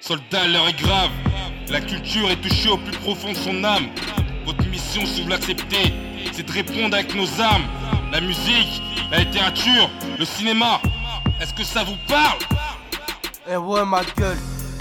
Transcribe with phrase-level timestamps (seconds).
[0.00, 1.10] Soldat, l'heure est grave.
[1.68, 3.86] La culture est touchée au plus profond de son âme.
[4.44, 5.92] Votre mission, si vous l'acceptez,
[6.32, 7.64] c'est de répondre avec nos âmes.
[8.12, 10.80] La musique, la littérature, le cinéma.
[11.40, 12.38] Est-ce que ça vous parle?
[13.50, 14.36] Eh ouais, ma gueule.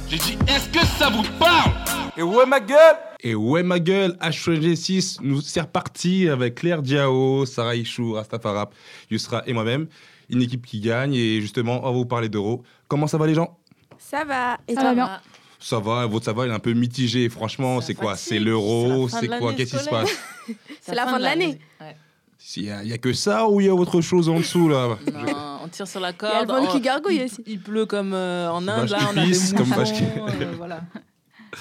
[0.09, 1.71] J'ai dit, est-ce que ça vous parle?
[2.17, 2.95] Eh ouais, ma gueule.
[3.21, 8.75] Et ouais, ma gueule, HG6, nous c'est reparti avec Claire Diao, Sarah Ichou, Rastafarap,
[9.09, 9.87] Yusra et moi-même.
[10.29, 12.63] Une équipe qui gagne et justement, on va vous parler d'euros.
[12.87, 13.57] Comment ça va les gens?
[13.99, 14.57] Ça va.
[14.67, 15.21] Et Ça toi va bien.
[15.59, 17.27] Ça va, votre ça va, il est un peu mitigé.
[17.29, 20.11] Franchement, c'est quoi C'est l'euro c'est quoi Qu'est-ce qui se passe
[20.81, 21.59] C'est la fin de l'année.
[22.57, 25.59] Il y, a, que ça ou il y a autre chose en dessous là Non,
[25.63, 26.61] on tire sur la Il y a le corde.
[26.63, 27.43] vent on- qui gargouille il, aussi.
[27.47, 30.81] il pleut comme euh, en Inde, là, on a des comme qui- euh, voilà.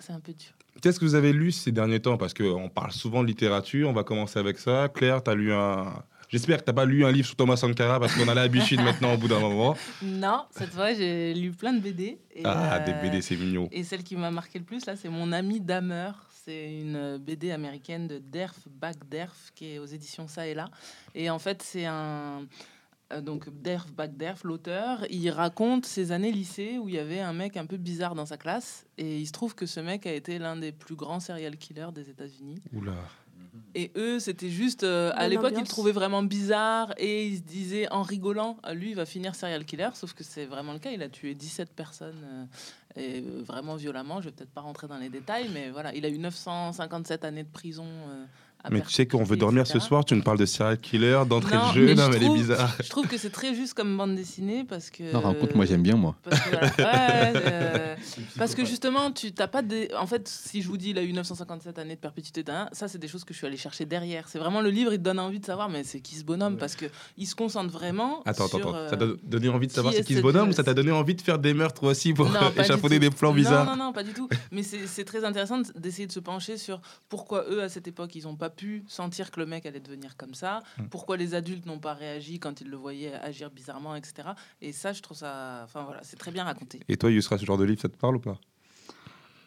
[0.00, 0.48] C'est un peu dur.
[0.80, 2.16] Qu'est-ce que vous avez lu ces derniers temps?
[2.16, 4.88] Parce qu'on parle souvent de littérature, on va commencer avec ça.
[4.88, 5.92] Claire, tu as lu un.
[6.36, 9.14] J'espère que tu pas lu un livre sur Thomas Sankara parce qu'on a l'habitude maintenant
[9.14, 9.74] au bout d'un moment.
[10.02, 12.18] Non, cette fois, j'ai lu plein de BD.
[12.34, 13.70] Et, Ah, euh, des BD, c'est mignon.
[13.72, 16.10] Et celle qui m'a marqué le plus, là, c'est Mon ami Damer.
[16.44, 20.68] C'est une BD américaine de Derf Bagderf qui est aux éditions Ça et là.
[21.14, 22.42] Et en fait, c'est un.
[23.14, 27.32] euh, Donc, Derf Bagderf, l'auteur, il raconte ses années lycée où il y avait un
[27.32, 28.84] mec un peu bizarre dans sa classe.
[28.98, 31.92] Et il se trouve que ce mec a été l'un des plus grands serial killers
[31.94, 32.60] des États-Unis.
[32.74, 32.92] Oula.
[33.76, 34.84] Et eux, c'était juste.
[34.84, 38.72] euh, à l'époque, ils le trouvaient vraiment bizarre et ils se disaient en rigolant, Ah,
[38.72, 39.90] lui, il va finir serial killer.
[39.92, 40.90] Sauf que c'est vraiment le cas.
[40.92, 42.44] Il a tué 17 personnes euh,
[42.96, 44.22] et euh, vraiment violemment.
[44.22, 47.44] Je vais peut-être pas rentrer dans les détails, mais voilà, il a eu 957 années
[47.44, 47.84] de prison.
[48.70, 51.56] Mais tu sais qu'on veut dormir ce soir, tu nous parles de serial killer, d'entrée
[51.56, 52.76] de jeu, mais non je mais elle est bizarre.
[52.82, 55.12] Je trouve que c'est très juste comme bande dessinée parce que.
[55.12, 56.16] Non, raconte, moi j'aime bien, moi.
[56.22, 57.94] Parce que, voilà, ouais, euh,
[58.38, 59.90] parce que justement, tu t'as pas des.
[59.98, 62.88] En fait, si je vous dis il a eu 957 années de perpétuité, d'un, ça
[62.88, 64.28] c'est des choses que je suis allée chercher derrière.
[64.28, 66.56] C'est vraiment le livre, il te donne envie de savoir, mais c'est qui ce bonhomme?
[66.56, 68.22] Parce que il se concentre vraiment.
[68.24, 68.76] Attends, attends, sur, attends.
[68.76, 70.74] euh, Ça t'a donné envie de savoir c'est est qui ce bonhomme ou ça t'a
[70.74, 73.64] donné envie de faire des meurtres aussi pour Non, échafauder des plans bizarres?
[73.66, 74.28] Non, non, non, pas du tout.
[74.52, 78.14] Mais c'est c'est très intéressant d'essayer de se pencher sur pourquoi eux, à cette époque,
[78.14, 80.84] ils n'ont pas pu sentir que le mec allait devenir comme ça, Hmm.
[80.90, 84.30] pourquoi les adultes n'ont pas réagi quand ils le voyaient agir bizarrement, etc.
[84.60, 85.60] Et ça, je trouve ça.
[85.64, 86.80] Enfin voilà, c'est très bien raconté.
[86.88, 88.38] Et toi, Yusra, ce genre de livre, ça te parle ou pas?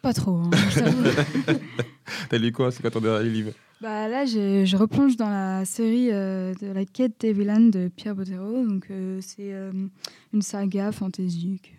[0.02, 0.36] Pas trop.
[0.36, 0.50] hein.
[2.28, 2.70] T'as lu quoi?
[2.72, 3.52] C'est quoi ton dernier livre?
[3.80, 7.88] Bah, là, je, je replonge dans la série euh, de la quête des vilains de
[7.88, 8.64] Pierre Bottero.
[8.66, 9.72] Donc, euh, c'est euh,
[10.32, 11.74] une saga fantaisique.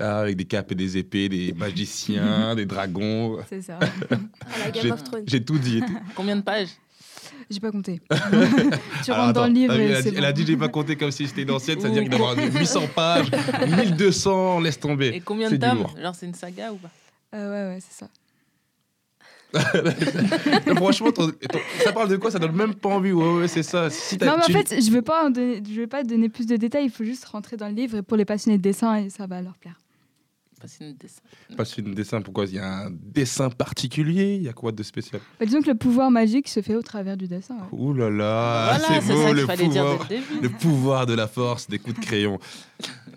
[0.00, 3.38] Ah, avec des capes et des épées, des magiciens, des dragons.
[3.48, 3.78] c'est ça.
[3.80, 5.24] À la Game J'ai- of Thrones.
[5.26, 5.82] J'ai tout dit.
[6.16, 6.68] Combien de pages
[7.50, 8.00] J'ai pas compté.
[9.04, 10.36] tu Alors, rentres dans le livre vu, et elle, a dit, elle a bon.
[10.40, 12.80] dit j'ai pas compté comme si c'était une ancienne, c'est-à-dire qu'il doit y avoir 800
[12.94, 13.30] pages,
[13.68, 15.08] 1200, laisse tomber.
[15.14, 15.86] Et combien de tomes.
[16.00, 16.90] Genre, c'est une saga ou pas
[17.34, 18.08] Euh, ouais, ouais, c'est ça.
[20.76, 22.30] Franchement, ton- ton- ça parle de quoi?
[22.32, 23.12] Ça donne même pas envie.
[23.12, 23.88] Ouais, ouais, c'est ça.
[23.90, 26.28] Si Non, mais en tu- fait, je veux pas en donner, je veux pas donner
[26.28, 26.86] plus de détails.
[26.86, 29.26] Il faut juste rentrer dans le livre et pour les passionnés de dessin, et ça
[29.28, 29.78] va leur plaire.
[30.66, 31.20] C'est une dessin.
[31.56, 32.44] Pas sur une dessin, pourquoi?
[32.46, 34.36] Il y a un dessin particulier?
[34.36, 35.20] Il y a quoi de spécial?
[35.38, 37.54] Bah, disons que le pouvoir magique se fait au travers du dessin.
[37.56, 37.78] ouais.
[37.78, 40.08] Ouh là là, voilà, c'est beau ça le qu'il fallait dire pouvoir.
[40.08, 40.40] dès le début.
[40.42, 42.38] Le pouvoir de la force, des coups de crayon.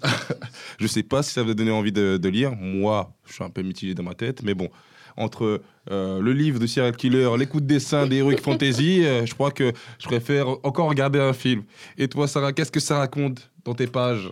[0.80, 2.56] je sais pas si ça va donner envie de, de lire.
[2.56, 4.70] Moi, je suis un peu mitigé dans ma tête, mais bon,
[5.16, 9.34] entre euh, le livre de serial killer, les coups de dessin d'Heroic Fantasy, euh, je
[9.34, 11.64] crois que je préfère encore regarder un film.
[11.98, 14.32] Et toi, Sarah, qu'est-ce que ça raconte dans tes pages?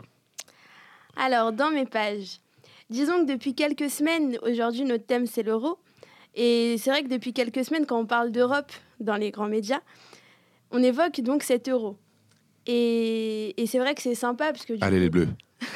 [1.18, 2.40] Alors, dans mes pages,
[2.90, 5.78] disons que depuis quelques semaines, aujourd'hui, notre thème, c'est l'euro.
[6.36, 9.82] Et c'est vrai que depuis quelques semaines, quand on parle d'Europe dans les grands médias,
[10.72, 11.98] on évoque donc cet euro.
[12.68, 15.28] Et, et c'est vrai que c'est sympa parce que Allez, coup, les bleus.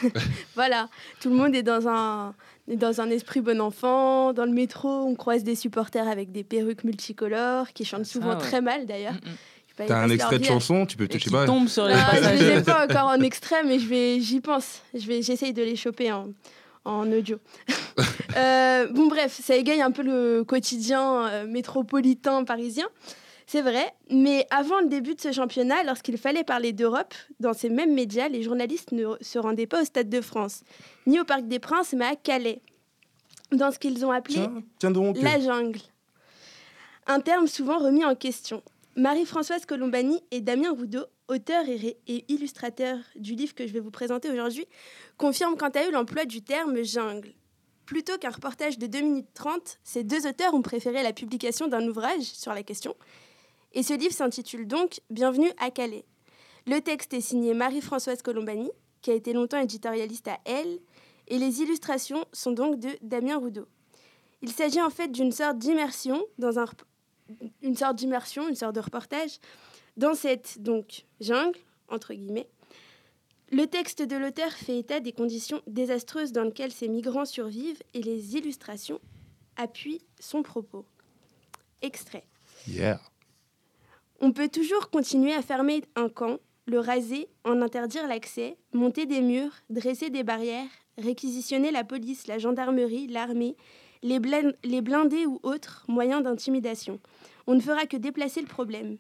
[0.56, 0.90] voilà,
[1.22, 2.34] tout le monde est dans un,
[2.68, 4.34] est dans un esprit bon enfant.
[4.34, 8.38] Dans le métro, on croise des supporters avec des perruques multicolores qui chantent souvent ouais.
[8.38, 9.14] très mal d'ailleurs.
[9.14, 9.88] Mm, mm.
[9.88, 11.46] T'as un extrait de chanson Tu peux, pas.
[11.46, 14.42] tombe sur les non, je les ai pas encore en extrait, mais je vais, j'y
[14.42, 14.82] pense.
[14.94, 16.34] Je vais, j'essaye de les choper en,
[16.86, 17.38] en audio.
[18.38, 22.88] Euh, bon, bref, ça égaye un peu le quotidien euh, métropolitain parisien.
[23.48, 27.70] C'est vrai, mais avant le début de ce championnat, lorsqu'il fallait parler d'Europe, dans ces
[27.70, 30.62] mêmes médias, les journalistes ne se rendaient pas au Stade de France,
[31.08, 32.62] ni au Parc des Princes, mais à Calais,
[33.52, 35.20] dans ce qu'ils ont appelé Tiens, tiens donc.
[35.20, 35.80] la jungle.
[37.08, 38.62] Un terme souvent remis en question.
[38.96, 41.98] Marie-Françoise Colombani et Damien Roudot, auteurs et,
[42.28, 44.66] illustrateurs du livre que je vais vous présenter aujourd'hui,
[45.18, 47.34] confirment quant à eux l'emploi du terme jungle.
[47.86, 51.88] Plutôt qu'un reportage de 2 minutes 30, ces deux auteurs ont préféré la publication d'un
[51.88, 52.96] ouvrage sur la question.
[53.74, 56.06] Et ce livre s'intitule donc Bienvenue à Calais.
[56.68, 58.70] Le texte est signé Marie-Françoise Colombani,
[59.02, 60.80] qui a été longtemps éditorialiste à Elle,
[61.28, 63.68] et les illustrations sont donc de Damien Roudot.
[64.42, 66.66] Il s'agit en fait d'une sorte d'immersion dans un
[67.62, 69.40] une sorte d'immersion, une sorte de reportage
[70.00, 71.60] dans cette donc jungle
[71.90, 72.48] entre guillemets.
[73.52, 78.02] Le texte de l'auteur fait état des conditions désastreuses dans lesquelles ces migrants survivent et
[78.02, 79.00] les illustrations
[79.58, 80.86] appuient son propos.
[81.82, 82.24] Extrait.
[82.68, 83.02] Yeah.
[84.22, 89.22] On peut toujours continuer à fermer un camp, le raser, en interdire l'accès, monter des
[89.22, 93.56] murs, dresser des barrières, réquisitionner la police, la gendarmerie, l'armée,
[94.04, 97.00] les blindés ou autres moyens d'intimidation.
[97.48, 98.98] On ne fera que déplacer le problème.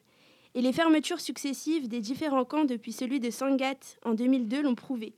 [0.55, 5.13] Et les fermetures successives des différents camps depuis celui de Sangat en 2002 l'ont prouvé.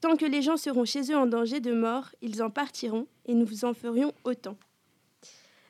[0.00, 3.34] Tant que les gens seront chez eux en danger de mort, ils en partiront et
[3.34, 4.56] nous en ferions autant.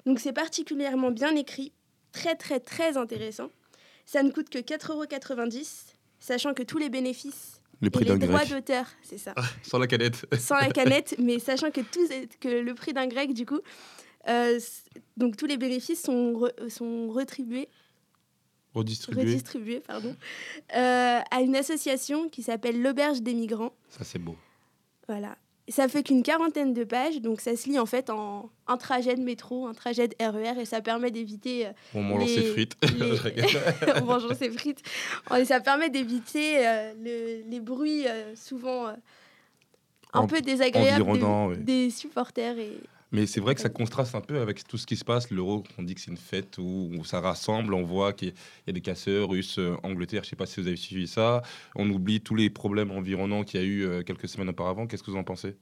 [0.07, 1.73] Donc c'est particulièrement bien écrit,
[2.13, 3.51] très très très intéressant.
[4.07, 8.27] Ça ne coûte que 4,90€, sachant que tous les bénéfices Le et prix les d'un
[8.27, 10.27] droits d'auteur, c'est ça, Sans la canette.
[10.39, 12.09] sans la canette, mais sachant que, tous,
[12.41, 13.61] que le prix d'un grec, du coup,
[14.29, 14.59] euh,
[15.17, 17.69] donc tous les bénéfices sont, re- sont retribués,
[18.75, 19.23] Redistribué.
[19.23, 20.15] redistribués pardon,
[20.77, 23.73] euh, à une association qui s'appelle l'Auberge des migrants.
[23.89, 24.37] Ça, c'est beau.
[25.09, 25.37] Voilà.
[25.69, 29.15] Ça fait qu'une quarantaine de pages, donc ça se lit en fait en un trajet
[29.15, 32.53] de métro, un trajet de RER, et ça permet d'éviter euh, On mange Les- ses
[32.53, 32.77] frites.
[32.83, 34.83] les- en mangeant ses frites.
[35.39, 38.93] Et ça permet d'éviter euh, le- les bruits euh, souvent euh,
[40.13, 41.57] un En- peu désagréables des, oui.
[41.59, 42.59] des supporters.
[42.59, 42.79] Et...
[43.13, 45.31] Mais c'est vrai que ça contraste un peu avec tout ce qui se passe.
[45.31, 47.75] L'euro, on dit que c'est une fête où, où ça rassemble.
[47.75, 50.23] On voit qu'il y a- il y a des casseurs russes, euh, Angleterre.
[50.23, 51.43] Je ne sais pas si vous avez suivi ça.
[51.75, 54.87] On oublie tous les problèmes environnants qu'il y a eu euh, quelques semaines auparavant.
[54.87, 55.57] Qu'est-ce que vous en pensez?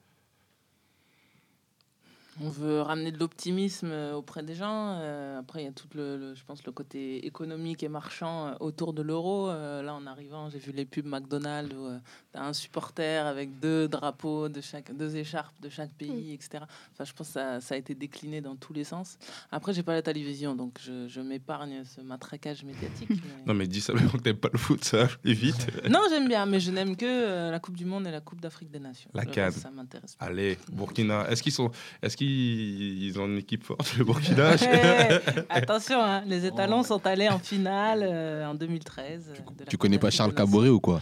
[2.40, 4.96] On veut ramener de l'optimisme euh, auprès des gens.
[5.00, 8.48] Euh, après, il y a tout le, le- je pense, le côté économique et marchand
[8.48, 9.48] euh, autour de l'euro.
[9.48, 11.98] Euh, là, en arrivant, j'ai vu les pubs McDonald's où euh,
[12.32, 16.60] t'as un supporter avec deux drapeaux de chaque, deux écharpes de chaque pays, etc.
[16.92, 19.18] Enfin, je pense que ça, ça a été décliné dans tous les sens.
[19.50, 23.08] Après, j'ai pas la télévision, donc je, je m'épargne ce matraquage médiatique.
[23.10, 25.66] mais- Non, mais dis simplement que t'aimes pas le foot, ça va plus vite.
[25.90, 28.40] Non, j'aime bien, mais je n'aime que euh, la Coupe du Monde et la Coupe
[28.40, 29.10] d'Afrique des Nations.
[29.14, 29.50] La CAN.
[29.50, 30.26] ça m'intéresse pas.
[30.26, 31.28] Allez, Burkina.
[31.30, 31.70] Est-ce qu'ils sont,
[32.02, 34.50] est-ce qu'ils ils ont une équipe forte, le Burkina
[35.48, 39.30] attention, hein, les étalons sont allés en finale euh, en 2013.
[39.30, 40.34] euh, Tu connais pas Charles.
[40.34, 41.00] Caboret ou quoi?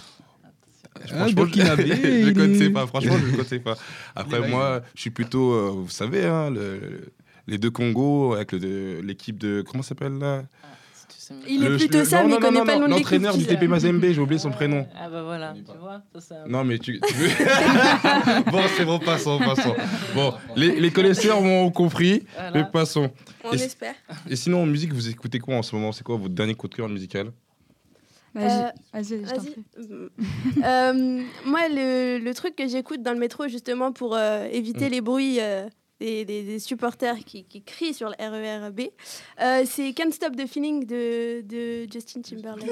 [1.13, 2.87] Ah, je ne connaissais pas.
[2.87, 3.77] Franchement, je ne connaissais pas.
[4.15, 7.13] Après, moi, je suis plutôt, euh, vous savez, hein, le-
[7.47, 10.43] les deux Congos avec l'équipe de comment ça s'appelle là?
[10.63, 10.67] Ah,
[11.49, 12.91] Il est plutôt ça, non, mais non, il connaît non, pas le nom de.
[12.93, 14.87] L'entraîneur du TP Mazembe, j'ai oublié son prénom.
[14.99, 16.03] Ah bah voilà, tu vois.
[16.15, 17.01] Ça, ça- Non, mais tu.
[17.01, 17.29] tu veux-
[18.51, 19.75] bon, c'est bon, passons, passons.
[20.15, 22.51] Bon, les, les connaisseurs m'ont compris, Voilà.
[22.53, 23.11] mais passons.
[23.45, 23.95] On Et- espère.
[24.29, 25.93] Et sinon, en musique, vous écoutez quoi en ce moment?
[25.93, 27.33] C'est quoi votre dernier coup de cœur musical?
[28.37, 29.51] Euh, Vas-y, Vas-y.
[29.51, 29.65] prie.
[30.65, 34.91] Euh, moi, le, le truc que j'écoute dans le métro, justement, pour euh, éviter Mm.
[34.93, 35.67] les bruits euh,
[36.01, 38.81] des, des- des supporters qui, qui crient sur le RERB,
[39.41, 42.69] euh, c'est Can't Stop the Feeling de, de Justin Timberlake.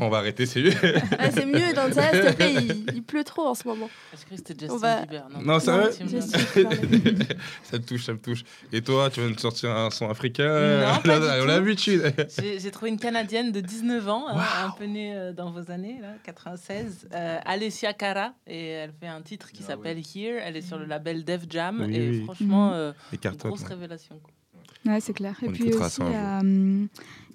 [0.00, 0.72] On va arrêter, c'est mieux.
[1.18, 3.88] Ah, c'est mieux dans ça, s'il te plaît, il, il pleut trop en ce moment.
[4.14, 5.90] Est-ce que c'était On Justin va- Bieber Non, Bieber.
[5.98, 7.36] Timberlake.
[7.62, 8.42] ça me touche, ça me touche.
[8.72, 12.12] Et toi, tu vas nous sortir un son africain Non, pas du On a l'habitude.
[12.40, 15.70] J'ai j'ai trouvé une Canadienne de 19 ans, hein, un peu née euh, dans vos
[15.70, 20.40] années, là, 96, euh, Alessia Cara, et elle fait un titre qui s'appelle Here.
[20.42, 22.24] Elle est sur le label Def Jam, Oui, et oui.
[22.24, 23.48] franchement, euh, Les cartons.
[23.48, 24.18] grosse révélation.
[24.22, 24.32] quoi.
[24.92, 25.36] Ouais, c'est clair.
[25.42, 26.40] Et On puis aussi, un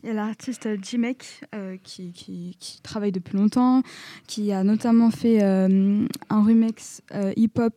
[0.04, 3.82] il y a, l'artiste J-Mec euh, qui, qui, qui travaille depuis longtemps,
[4.28, 7.74] qui a notamment fait euh, un remix euh, hip-hop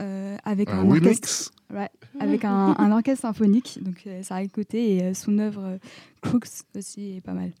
[0.00, 1.90] euh, avec un, Un orchestre, remix
[2.20, 3.78] avec un, un orchestre symphonique.
[3.82, 5.78] Donc euh, ça a écouté et euh, son œuvre euh,
[6.22, 7.52] Crooks aussi est pas mal.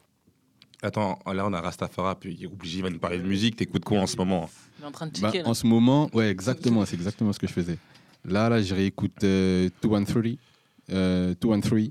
[0.82, 3.56] Attends, là, on a Rastafara, puis il est obligé, il va nous parler de musique.
[3.56, 4.48] T'écoutes quoi en ce moment?
[4.78, 5.42] Il est en train de Bah, là.
[5.48, 7.78] En ce moment, ouais, exactement, c'est exactement ce que je faisais.
[8.26, 10.36] Là, là, je réécoute euh, 213.
[10.92, 11.90] Euh, 213,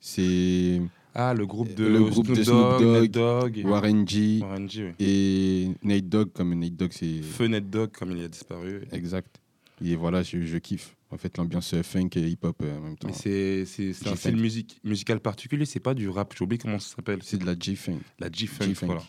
[0.00, 0.80] c'est
[1.14, 4.84] Ah, le groupe de, Le groupe Snoop de Snoop Dogg, Nate Warren G Warren G,
[4.88, 4.94] oui.
[5.04, 8.82] et Nate Dogg, comme Nate Dogg, c'est Feu Nate Dogg, comme il a disparu.
[8.92, 9.40] exact.
[9.84, 10.96] Et voilà, je, je kiffe.
[11.10, 13.12] En fait, l'ambiance euh, funk et hip-hop euh, en même temps.
[13.12, 13.64] C'est
[14.06, 16.34] un style musique, musical particulier, c'est pas du rap.
[16.36, 17.18] J'ai oublié comment ça s'appelle.
[17.22, 17.98] C'est de la G-funk.
[18.18, 19.02] la G-Funk, voilà.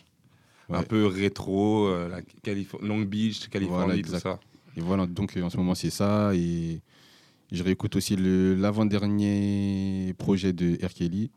[0.68, 0.76] Ouais.
[0.76, 4.38] Un peu rétro, euh, la Calif- Long Beach, Californie, Voilà, tout ça.
[4.78, 6.30] Et voilà, donc euh, en ce moment, c'est ça.
[6.34, 6.80] Et
[7.50, 10.92] je réécoute aussi l'avant-dernier projet de R.
[10.94, 11.30] Kelly,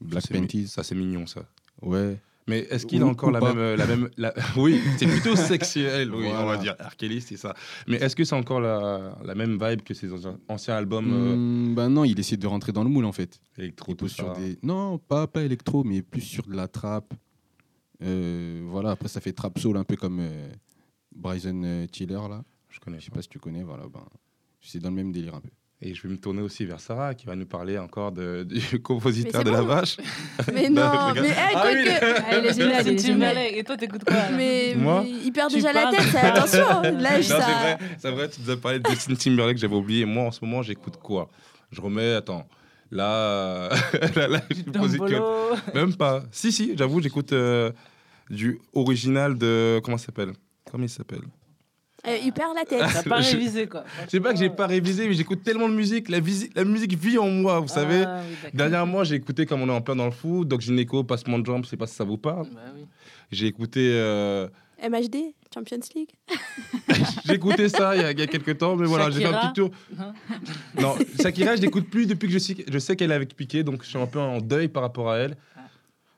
[0.00, 0.68] Black Panties.
[0.68, 1.46] Ça, c'est mignon, ça.
[1.82, 3.48] Ouais, Mais est-ce qu'il a encore ou la pas.
[3.54, 6.60] même, euh, la même la- Oui, c'est plutôt sexuel, oui, on va Voilà.
[6.60, 6.76] dire.
[6.78, 6.96] R.
[6.96, 7.54] Kelly, c'est ça.
[7.88, 10.10] Mais est-ce que c'est encore la, la même vibe que ses
[10.48, 13.40] anciens, albums euh, ben non, il essaie de rentrer dans le moule en fait.
[13.58, 14.58] électro, tout sur ça des.
[14.62, 17.12] Non, pas, pas électro, mais plus sur de la trap.
[18.02, 20.48] Euh, voilà, après ça fait trap soul un peu comme euh,
[21.14, 22.42] Bryson euh, Tiller là.
[22.70, 22.98] Je connais.
[23.00, 23.84] Je sais pas si tu connais, voilà.
[23.92, 24.04] Ben,
[24.60, 25.50] c'est dans le même délire un peu.
[25.82, 28.80] Et je vais me tourner aussi vers Sarah qui va nous parler encore de, du
[28.82, 29.96] compositeur de la vache.
[30.54, 32.96] Mais Non, je mais hey, Ah quoi oui, que- il est génial, il est Justin
[32.96, 33.34] génial.
[33.34, 33.56] Timberlake.
[33.56, 35.02] Et toi, t'écoutes quoi Mais, Moi?
[35.04, 36.82] mais il perd déjà la tête, ça, attention.
[36.82, 40.04] Là, Non, c'est vrai, c'est vrai, tu nous as parlé de Justin Timberlake, j'avais oublié.
[40.06, 41.28] Moi, en ce moment, j'écoute quoi?
[41.70, 42.46] Je remets, attends,
[42.90, 43.68] là,
[44.16, 44.98] là, là, je pose.
[45.74, 46.22] Même pas.
[46.30, 47.70] Si, si, j'avoue, j'écoute euh,
[48.30, 49.80] du original de.
[49.84, 50.32] Comment ça s'appelle?
[50.70, 51.22] Comment il s'appelle
[52.06, 52.80] Euh, il perd la tête.
[52.92, 53.84] T'as pas Je- révisé quoi.
[54.06, 56.08] Je sais pas que j'ai pas révisé, mais j'écoute tellement de musique.
[56.08, 58.04] La, visi- la musique vit en moi, vous savez.
[58.06, 58.50] Ah, oui, d'accord.
[58.58, 61.46] Dernièrement, j'ai écouté, comme on est en plein dans le foot, Doc Gineco, Passement de
[61.46, 62.46] jambes, je sais pas si ça vous parle.
[62.52, 62.84] Bah oui.
[63.30, 64.48] J'ai écouté, euh,
[64.82, 66.10] MHD, Champions League.
[67.24, 69.26] j'ai écouté ça il y, a, il y a quelques temps, mais voilà, j'ai fait
[69.26, 69.70] un petit tour.
[69.98, 70.12] Hein
[70.80, 73.62] Non, Shakira, je l'écoute plus depuis que je sais, je sais qu'elle est avec Piqué,
[73.62, 75.36] donc je suis un peu en deuil par rapport à elle.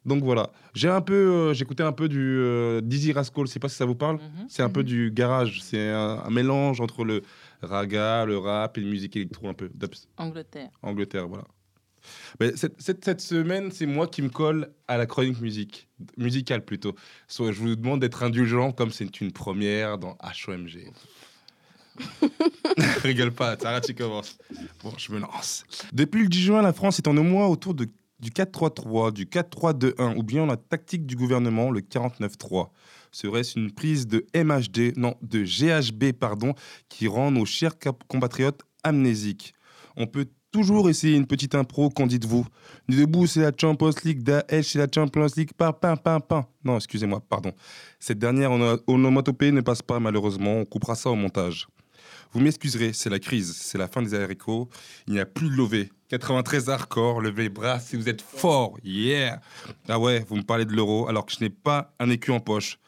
[0.06, 3.58] Donc voilà, j'ai un peu, euh, j'écoutais un peu du euh, Dizzy Rascal, je sais
[3.58, 4.16] pas si ça vous parle.
[4.16, 4.46] Mhm.
[4.48, 7.22] C'est un peu du garage, c'est un, un mélange entre le
[7.60, 9.68] raga, le rap et la musique électro un peu,
[10.16, 10.70] Angleterre.
[10.82, 11.44] Angleterre, voilà.
[12.38, 16.64] Mais cette, cette, cette semaine, c'est moi qui me colle à la chronique musique, musicale
[16.64, 16.94] plutôt.
[17.26, 20.92] Soit je vous demande d'être indulgent comme c'est une première dans HOMG.
[23.02, 24.38] Rigole pas, Sarah, tu commences.
[24.82, 25.64] Bon, je me lance.
[25.92, 27.88] Depuis le 10 juin, la France est en au moins autour de,
[28.20, 32.68] du 4-3-3, du 4-3-2-1, ou bien la tactique du gouvernement, le 49-3.
[33.12, 36.54] Serait-ce une prise de MHD, non, de GHB, pardon,
[36.88, 37.75] qui rend nos chers
[38.08, 39.54] compatriotes amnésiques
[39.96, 42.46] On peut toujours essayer une petite impro, qu'en dites-vous?
[42.88, 46.46] Ni debout, c'est la Champions League, d'AH, c'est la Champions League, pas, pain, pain, pain.
[46.64, 47.52] Non, excusez-moi, pardon.
[48.00, 51.66] Cette dernière ono- onomatopée ne passe pas, malheureusement, on coupera ça au montage.
[52.32, 54.68] Vous m'excuserez, c'est la crise, c'est la fin des haricots.
[55.06, 55.90] Il n'y a plus de lové.
[56.08, 59.40] 93 hardcore, levez les bras si vous êtes fort, yeah
[59.88, 62.40] Ah ouais, vous me parlez de l'euro alors que je n'ai pas un écu en
[62.40, 62.78] poche.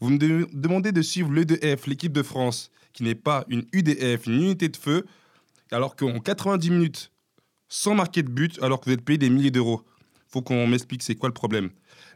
[0.00, 4.26] Vous me de- demandez de suivre l'EDF, l'équipe de France, qui n'est pas une UDF,
[4.26, 5.06] une unité de feu,
[5.70, 7.12] alors qu'en 90 minutes,
[7.68, 9.82] sans marquer de but, alors que vous êtes payé des milliers d'euros.
[10.28, 11.70] Faut qu'on m'explique c'est quoi le problème.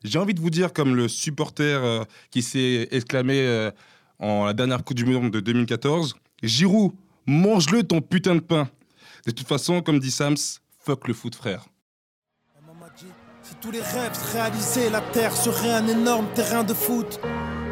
[0.04, 3.70] J'ai envie de vous dire, comme le supporter euh, qui s'est exclamé euh,
[4.18, 6.92] en la dernière Coupe du Monde de 2014, Giroud,
[7.26, 8.68] mange-le ton putain de pain.
[9.26, 10.36] De toute façon, comme dit Sams,
[10.78, 11.66] fuck le foot, frère.
[13.42, 17.20] Si tous les rêves se réalisaient, la terre serait un énorme terrain de foot.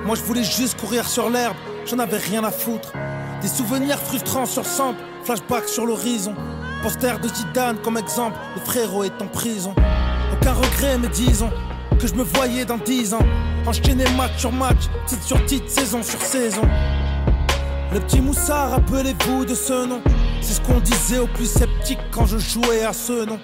[0.04, 2.92] Moi je voulais juste courir sur l'herbe, j'en avais rien à foutre.
[3.40, 6.34] Des souvenirs frustrants sur sample, flashback sur l'horizon.
[6.82, 9.74] Poster de Zidane comme exemple, le frérot est en prison.
[10.32, 11.50] Aucun regret, mais disons
[12.00, 13.26] que je me voyais dans 10 ans.
[13.66, 16.62] Enchaîner match sur match, titre sur titre, saison sur saison.
[17.92, 20.02] Le petit Moussa, rappelez-vous de ce nom.
[20.40, 23.38] C'est ce qu'on disait aux plus sceptiques quand je jouais à ce nom.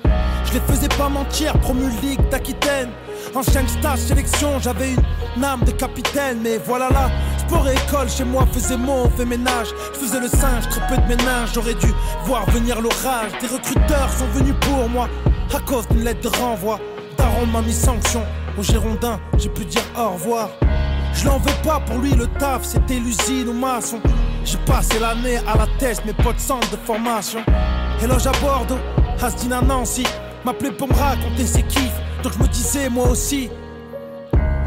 [0.44, 2.90] Je les faisais pas mentir, promu Ligue d'Aquitaine.
[3.34, 4.90] Ancien stage sélection, j'avais
[5.36, 6.38] une âme de capitaine.
[6.42, 9.68] Mais voilà là, sport et école chez moi faisait mauvais ménage.
[9.94, 11.50] Je faisais le singe, très peu de ménage.
[11.54, 11.92] J'aurais dû
[12.24, 13.32] voir venir l'orage.
[13.40, 15.08] Des recruteurs sont venus pour moi
[15.54, 16.78] à cause d'une lettre de renvoi.
[17.16, 18.22] Daron m'a mis sanction.
[18.58, 20.48] Au Girondin, j'ai pu dire au revoir.
[21.12, 24.00] Je l'en veux pas pour lui, le taf, c'était l'usine ou maçon.
[24.44, 27.42] J'ai passé l'année à la test, mes potes centre de formation.
[28.02, 28.78] Éloge à Bordeaux,
[29.20, 30.04] Astin à Nancy.
[30.44, 33.48] M'appelait pour me raconter ses kiffs, donc je me disais moi aussi.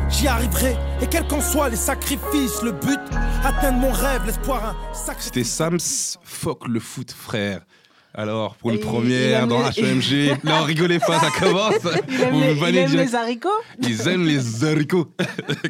[0.09, 2.99] J'y arriverai, et quels qu'en soient les sacrifices, le but,
[3.43, 5.25] atteindre mon rêve, l'espoir, un sacrifice.
[5.25, 5.77] C'était Sams,
[6.23, 7.61] fuck le foot, frère.
[8.17, 9.81] Alors, pour il première aime dans les-
[10.33, 11.75] HMG, non, rigolez pas, ça commence.
[12.09, 15.13] Il aime, Vous les, il aime haricots Ils aiment les haricots,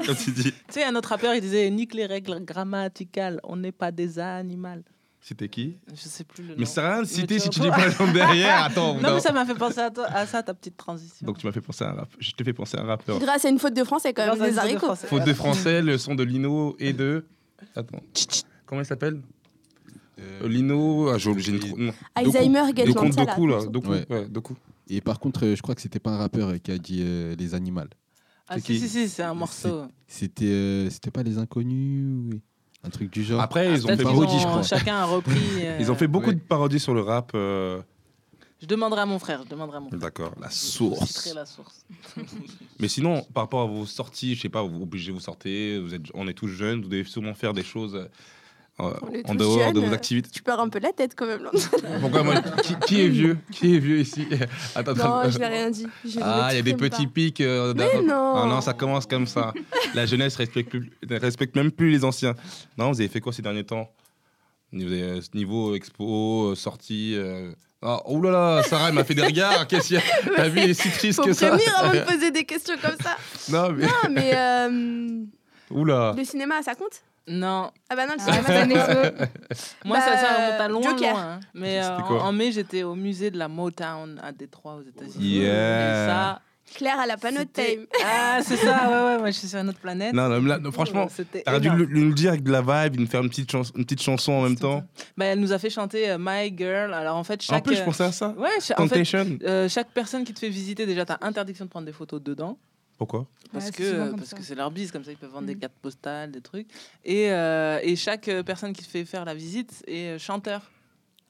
[0.05, 0.53] comme tu dis.
[0.53, 4.17] Tu sais, un autre rappeur, il disait nique les règles grammaticales, on n'est pas des
[4.17, 4.81] animaux.
[5.19, 5.77] C'était qui?
[5.93, 6.55] Je sais plus le nom.
[6.57, 8.63] Mais ça sert à rien de citer si tu dis pas le nom derrière.
[8.63, 9.15] Attends, Non, non.
[9.15, 11.27] mais ça m'a fait penser à, toi, à ça, ta petite transition.
[11.27, 12.09] Donc tu m'as fait penser à un rap.
[12.17, 13.19] Je t'ai fait penser à un rappeur.
[13.19, 14.95] Grâce à une faute de français, quand même, ça, des de haricots.
[14.95, 17.25] Faute de français, le son de Lino et de.
[17.75, 17.99] Attends.
[18.65, 19.21] Comment il s'appelle?
[20.19, 21.09] Euh, Lino.
[21.09, 21.93] Ah, j'ai non.
[22.15, 23.65] Alzheimer, get Lancel, Doku, là.
[23.65, 23.89] Doku.
[23.89, 24.05] Ouais.
[24.09, 24.55] Ouais, Doku.
[24.89, 27.01] Et par contre, euh, je crois que c'était pas un rappeur euh, qui a dit
[27.03, 27.81] euh, les animaux.
[28.47, 29.83] Ah, si, si, si, c'est un morceau.
[30.07, 32.39] C'était euh, c'était pas les inconnus ou
[32.83, 33.41] un truc du genre.
[33.41, 34.63] Après, ils ont fait parodie, ont- je crois.
[34.63, 35.35] Chacun a repris.
[35.59, 36.35] euh, Ils ont fait beaucoup Ouais.
[36.35, 37.31] de parodies sur le rap.
[37.35, 37.81] euh,
[38.61, 39.41] Je demanderai à mon frère.
[39.43, 39.99] Je demanderai à mon frère.
[39.99, 41.05] D'accord, la Je source.
[41.11, 41.85] citerai la source.
[42.79, 45.93] Mais sinon, par rapport à vos sorties, je sais pas, vous obligez vous sortez, vous
[45.93, 48.05] êtes, on est tous jeunes, vous devez sûrement faire des choses euh,
[48.79, 50.29] en tous dehors de vos euh, activités.
[50.29, 51.49] Tu perds un peu la tête quand même.
[52.01, 53.37] Pourquoi moi qui, qui est vieux?
[53.51, 54.27] Qui est vieux ici?
[54.75, 55.23] Attends, attends.
[55.23, 55.87] Non, je n'ai rien dit.
[56.05, 57.13] Je Ah, il y a des petits pas.
[57.13, 57.41] pics.
[57.41, 58.33] euh, Mais non.
[58.35, 59.53] Ah non, ça commence comme ça.
[59.95, 62.35] La jeunesse respecte, plus, respecte même plus les anciens.
[62.77, 63.89] Non, vous avez fait quoi ces derniers temps?
[64.73, 67.13] Avez, euh, niveau expo, euh, sortie.
[67.15, 69.65] euh, Ah, oh là là, Sarah, elle m'a fait des regards.
[69.69, 70.35] Qu'est-ce qu'il y a?
[70.35, 71.47] Ta vie est si triste Faut que ça.
[71.49, 73.15] prévenir avant de poser des questions comme ça.
[73.49, 73.85] Non, mais.
[73.85, 75.23] Non, mais euh,
[75.71, 76.13] Oula.
[76.17, 77.01] le cinéma, ça compte?
[77.27, 79.03] Non, Ah bah non, le Ah, cinéma, moi, ça
[79.85, 81.11] moi ça, Bah, ça remonte à loin, Joker.
[81.13, 81.21] loin.
[81.33, 81.39] hein.
[81.53, 84.75] Mais euh, C'était en, quoi en mai, j'étais au musée de la Motown à Détroit
[84.75, 85.39] aux États-Unis.
[85.39, 86.05] Yeah.
[86.05, 86.41] Et ça,
[86.75, 87.85] Claire, elle a pas notre c'était- time.
[88.05, 90.13] Ah, c'est ça, ouais, ouais, moi je suis sur une autre planète.
[90.13, 91.83] Non, non, là, non, franchement, c'était t'aurais dû énorme.
[91.83, 94.01] le- nous le dire avec de la vibe, nous faire une petite, chanson, une petite
[94.01, 94.83] chanson en même temps.
[95.17, 96.93] Bah, elle nous a fait chanter euh, My Girl.
[96.93, 97.59] Alors en fait, chaque.
[97.59, 98.29] En plus, je euh, pensais à ça.
[98.37, 99.37] Ouais, cha- en fait, Temptation.
[99.43, 102.57] euh, chaque personne qui te fait visiter, déjà, t'as interdiction de prendre des photos dedans.
[102.97, 104.37] Pourquoi Parce Ouais, que euh, comme parce ça.
[104.37, 105.59] que c'est leur bise, comme ça ils peuvent vendre des Mm.
[105.59, 106.67] cartes postales, des trucs.
[107.05, 110.71] Et, euh, et chaque euh, personne qui fait faire la visite est chanteur.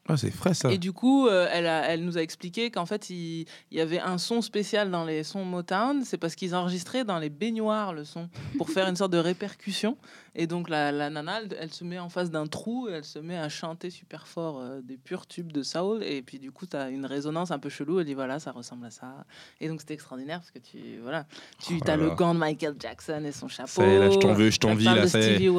[0.08, 0.70] Ah, c'est frais ça.
[0.72, 3.80] Et du coup, euh, elle, a- elle nous a expliqué qu'en fait, il, il y
[3.80, 6.02] avait un son spécial dans les sons Motown.
[6.04, 9.96] C'est parce qu'ils enregistraient dans les baignoires le son pour faire une sorte de répercussion.
[10.34, 13.04] Et donc, la, la nana, elle, elle se met en face d'un trou et elle
[13.04, 16.02] se met à chanter super fort euh, des purs tubes de soul.
[16.04, 17.98] Et puis, du coup, tu as une résonance un peu chelou.
[17.98, 19.24] Elle dit voilà, ça ressemble à ça.
[19.60, 21.26] Et donc, c'était extraordinaire parce que tu voilà,
[21.60, 23.68] tu Oh as le gant de Michael Jackson et son chapeau.
[23.68, 25.02] Ça y est, là, je t'en veux, je parle là.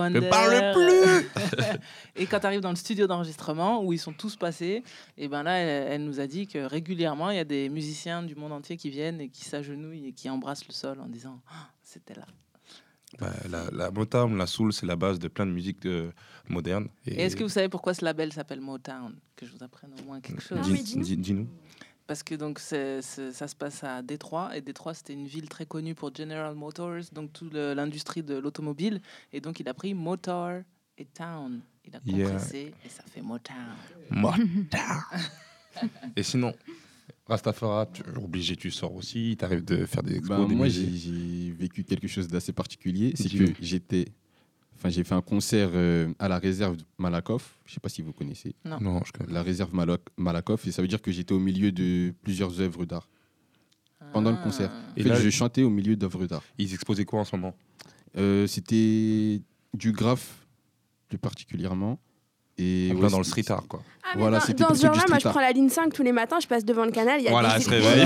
[0.09, 1.29] Ne parle plus
[2.15, 4.83] Et quand tu arrives dans le studio d'enregistrement où ils sont tous passés,
[5.17, 8.23] et ben là, elle, elle nous a dit que régulièrement, il y a des musiciens
[8.23, 11.41] du monde entier qui viennent et qui s'agenouillent et qui embrassent le sol en disant
[11.51, 12.25] Ah, c'était là.
[13.19, 16.11] Bah, la, la Motown, la soul, c'est la base de plein de musiques euh,
[16.47, 16.87] modernes.
[17.07, 19.15] Et est-ce que vous savez pourquoi ce label s'appelle Motown?
[19.35, 20.59] Que je vous apprenne au moins quelque chose.
[20.61, 21.01] Dis-nous.
[21.03, 21.47] dis- Dis-nous.
[22.05, 25.47] Parce que donc c'est- c'est- ça se passe à Détroit et Détroit c'était une ville
[25.49, 28.99] très connue pour General Motors, donc toute l'industrie de l'automobile
[29.33, 30.61] et donc il a pris Motor
[30.97, 31.61] et Town.
[32.05, 32.29] Il a Yeah.
[32.29, 33.55] compressé et ça fait Motown.
[34.11, 34.39] Motown.
[36.15, 36.53] Et sinon,
[37.27, 40.55] Rastafara, tu es obligé, tu sors aussi, tu arrives de faire des expos, Bah, des
[40.55, 43.13] moi, j'ai vécu quelque chose d'assez particulier.
[43.15, 44.05] C'est que j'étais.
[44.75, 47.59] Enfin, j'ai fait un concert euh, à la réserve Malakoff.
[47.65, 48.55] Je sais pas si vous connaissez.
[48.65, 49.31] Non, je connais.
[49.33, 49.71] La réserve
[50.17, 50.65] Malakoff.
[50.67, 53.07] Et ça veut dire que j'étais au milieu de plusieurs œuvres d'art.
[54.13, 54.43] Pendant le Ah.
[54.43, 54.71] concert.
[54.95, 56.43] Et En fait, là- je chantais au milieu d'œuvres d'art.
[56.57, 57.53] Ils exposaient quoi en ce moment?
[58.17, 59.41] Euh, C'était
[59.73, 60.47] du graphe,
[61.09, 61.99] plus particulièrement.
[62.61, 63.81] Et En ouais, plein dans le street art, quoi.
[64.03, 66.39] Ah, Voilà, dans, dans ce genre-là, moi, je prends la ligne 5 tous les matins,
[66.41, 67.21] je passe devant le canal.
[67.21, 68.05] Il y a Voilà, des se réveille.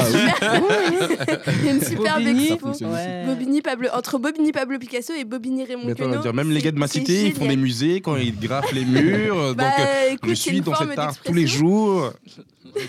[1.59, 2.85] Il y a une superbe expo.
[2.85, 3.25] Ouais.
[3.25, 6.71] Bobigny, Pablo, entre Bobigny, Pablo Picasso et Bobigny, Raymond Mais Queneau, dire, même les gars
[6.71, 9.55] de ma cité, ils font des musées quand ils graffent les murs.
[9.55, 12.13] Bah, donc, euh, écoute, je suis dans cet art tous les jours.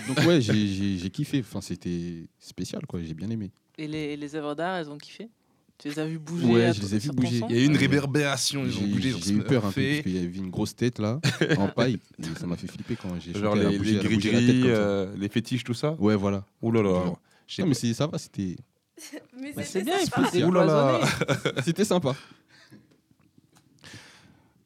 [0.07, 1.39] Donc, ouais, j'ai kiffé.
[1.43, 2.99] Enfin, c'était spécial, quoi.
[3.03, 3.51] J'ai bien aimé.
[3.79, 5.29] Et les, les œuvres d'art, elles ont kiffé?
[5.77, 7.41] Tu les as vues bouger Ouais, je les ai ton bouger.
[7.49, 9.09] Il y a eu une réverbération, ils ont J'ai bougé.
[9.09, 11.19] ils ont j'ai eu peur un peu parce qu'il y avait une grosse tête là,
[11.57, 11.99] en paille.
[12.19, 15.73] Et ça m'a fait flipper quand j'ai Genre les, les gris-gris, euh, les fétiches, tout
[15.73, 15.91] ça.
[15.99, 16.45] Ouais, voilà.
[16.61, 16.89] Ouh là là.
[16.89, 17.19] Genre.
[17.47, 18.55] Je sais Non, mais ça va, c'était
[19.39, 20.27] Mais Bah, c'était c'est bien, il sympa.
[20.29, 20.99] faut Ouh là là.
[21.01, 21.61] décloisonner.
[21.65, 22.15] c'était sympa.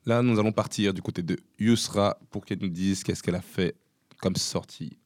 [0.06, 3.42] Là, nous allons partir du côté de Yusra pour qu'elle nous dise qu'est-ce qu'elle a
[3.42, 3.76] fait
[4.22, 4.98] comme sortie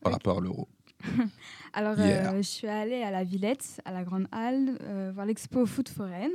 [0.00, 0.68] par rapport à l'euro.
[1.74, 2.32] Alors, Yeah.
[2.32, 5.88] euh, je suis allée à la Villette, à la Grande Halle, euh, voir l'expo foot
[5.88, 6.32] foraine.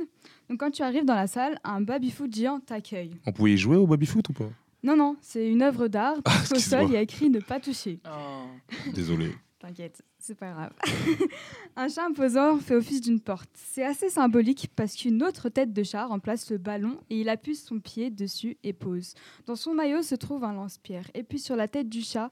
[0.50, 3.16] Donc, quand tu arrives dans la salle, un baby-foot géant t'accueille.
[3.26, 4.50] On pouvait y jouer au baby-foot ou pas?
[4.82, 6.16] Non, non, c'est une œuvre d'art.
[6.24, 6.80] Ah, excuse-moi.
[6.80, 8.00] sol, il y a écrit ne pas toucher.
[8.08, 8.46] Oh.
[8.94, 9.32] Désolé.
[9.60, 10.72] T'inquiète, c'est pas grave.
[11.76, 13.50] un chat imposant fait office d'une porte.
[13.54, 17.56] C'est assez symbolique parce qu'une autre tête de chat remplace le ballon et il appuie
[17.56, 19.14] son pied dessus et pose.
[19.46, 21.10] Dans son maillot se trouve un lance-pierre.
[21.14, 22.30] Et puis sur la tête du chat,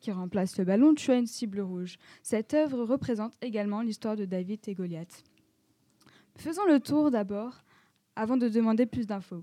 [0.00, 1.98] qui remplace le ballon, tu as une cible rouge.
[2.22, 5.24] Cette œuvre représente également l'histoire de David et Goliath.
[6.36, 7.62] Faisons le tour d'abord,
[8.14, 9.42] avant de demander plus d'infos.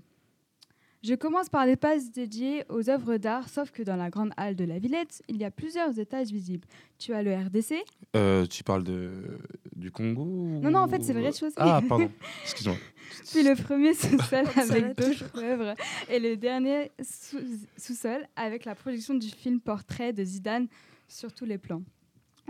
[1.02, 4.56] Je commence par les pages dédiées aux œuvres d'art, sauf que dans la grande halle
[4.56, 6.66] de la Villette, il y a plusieurs étages visibles.
[6.98, 7.74] Tu as le RDC,
[8.16, 9.38] Euh, tu parles de,
[9.76, 11.54] du Congo ou- Non, non, en fait, c'est le rez-de-chaussée.
[11.58, 12.10] Ah, pardon.
[12.42, 12.76] Excuse-moi.
[13.30, 15.74] puis le premier sous-sol avec d'autres œuvres,
[16.08, 17.38] et le dernier sous-
[17.76, 20.66] sous-sol avec la projection du film Portrait de Zidane
[21.08, 21.82] sur tous les plans.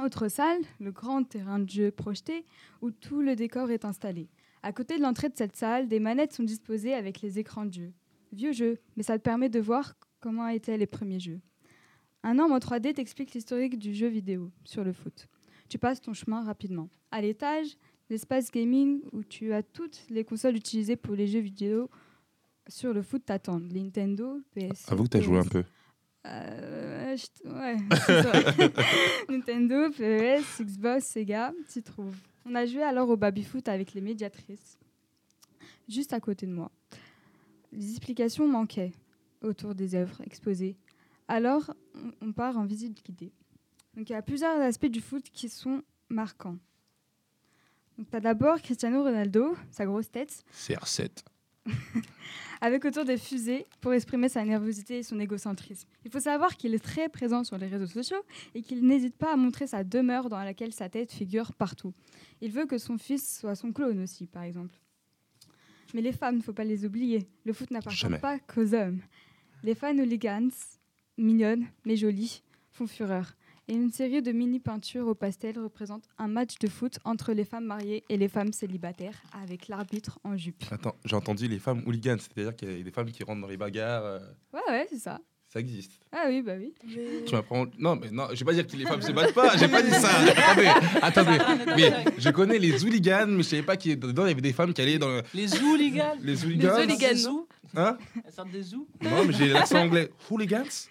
[0.03, 2.45] Autre salle, le grand terrain de jeu projeté,
[2.81, 4.29] où tout le décor est installé.
[4.63, 7.73] À côté de l'entrée de cette salle, des manettes sont disposées avec les écrans de
[7.75, 7.93] jeu.
[8.33, 11.41] Vieux jeu, mais ça te permet de voir comment étaient les premiers jeux.
[12.23, 15.29] Un homme en 3D t'explique l'historique du jeu vidéo sur le foot.
[15.69, 16.89] Tu passes ton chemin rapidement.
[17.11, 17.77] À l'étage,
[18.11, 21.89] l'espace gaming où tu as toutes les consoles utilisées pour les jeux vidéo
[22.69, 23.73] sur le foot t'attendent.
[23.73, 24.91] Nintendo, PS.
[24.91, 25.65] Avoue que t'as joué un peu.
[26.27, 27.77] Euh, je ouais.
[29.29, 32.17] Nintendo, PES, Xbox, Sega, t'y trouves.
[32.45, 34.79] On a joué alors au baby-foot avec les médiatrices,
[35.89, 36.71] juste à côté de moi.
[37.73, 38.93] Les explications manquaient
[39.43, 40.77] autour des œuvres exposées.
[41.29, 41.73] Alors,
[42.23, 43.33] on- part en visite guidée.
[43.97, 46.59] Donc, il y a plusieurs aspects du foot qui sont marquants.
[47.99, 51.25] Donc, tu as d'abord Cristiano Ronaldo, sa grosse tête, CR7.
[52.61, 55.89] avec autour des fusées pour exprimer sa nervosité et son égocentrisme.
[56.05, 58.23] Il faut savoir qu'il est très présent sur les réseaux sociaux
[58.55, 61.93] et qu'il n'hésite pas à montrer sa demeure dans laquelle sa tête figure partout.
[62.41, 64.75] Il veut que son fils soit son clone aussi, par exemple.
[65.95, 67.27] Mais les femmes, il ne faut pas les oublier.
[67.45, 69.01] Le foot n'appartient pas qu'aux hommes.
[69.63, 70.49] Les fans hooligans,
[71.19, 73.35] mignonnes mais jolies, font fureur.
[73.69, 77.65] Et une série de mini-peintures au pastel représente un match de foot entre les femmes
[77.65, 80.63] mariées et les femmes célibataires, avec l'arbitre en jupe.
[80.71, 83.49] Attends, j'ai entendu les femmes hooligans, c'est-à-dire qu'il y a des femmes qui rentrent dans
[83.49, 84.05] les bagarres.
[84.05, 84.21] euh,
[84.53, 85.21] Ouais, ouais, c'est ça.
[85.57, 85.93] Ça existe.
[86.13, 86.75] Ah oui, bah oui.
[87.27, 87.65] Tu m'apprends.
[87.79, 89.57] Non, mais non, je vais pas dire que les femmes se battent pas.
[89.57, 90.11] J'ai pas dit ça.
[91.03, 91.65] attendez, attendez.
[91.77, 94.53] Mais je connais les hooligans, mais je savais pas qu'il dedans il y avait des
[94.53, 96.13] femmes qui allaient dans le- Les hooligans.
[96.23, 96.75] les hooligans.
[96.77, 96.99] hooligans.
[97.09, 97.49] Des zoos.
[97.75, 98.87] Hein Elles sortent des zoos.
[99.01, 100.11] Non, mais j'ai l'accent anglais.
[100.31, 100.89] Hooligans?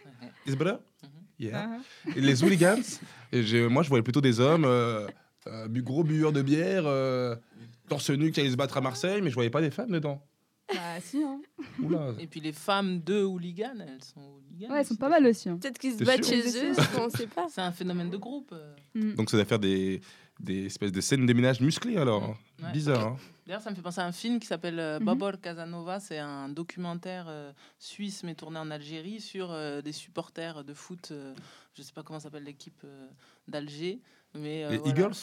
[0.48, 0.78] Is better?
[1.38, 1.70] Yeah.
[1.74, 2.82] Ah, Et les hooligans,
[3.32, 5.06] et j'ai- moi je voyais plutôt des hommes, euh,
[5.46, 7.36] euh, gros buveurs de bière, euh,
[7.88, 10.24] torse nu qui allaient se battre à Marseille, mais je voyais pas des femmes dedans.
[10.74, 11.42] Bah si, hein.
[11.82, 12.14] Oula.
[12.20, 14.70] Et puis les femmes de hooligans, elles sont hooligans.
[14.72, 15.50] Ouais, elles sont pas mal aussi.
[15.50, 15.58] hein.
[15.62, 17.48] Peut-être qu'ils se T'es battent sûr chez eux, on sait pas.
[17.50, 18.52] C'est un phénomène de groupe.
[18.54, 18.76] euh.
[18.96, 19.14] Mm.
[19.16, 20.02] Donc ça doit faire des,
[20.40, 22.36] des espèces de scènes de ménage musclées alors.
[22.62, 22.72] Ouais.
[22.74, 23.08] Bizarre.
[23.08, 25.06] Hein D'ailleurs, ça me fait penser à un film qui s'appelle euh, Mhm.
[25.06, 26.00] Babor Casanova.
[26.00, 31.10] C'est un documentaire euh, suisse, mais tourné en Algérie, sur euh, des supporters de foot.
[31.12, 31.36] euh,
[31.76, 33.08] je sais pas comment s'appelle l'équipe euh,
[33.48, 34.00] d'Alger.
[34.34, 35.00] Mais, euh, les voilà.
[35.00, 35.16] Eagles?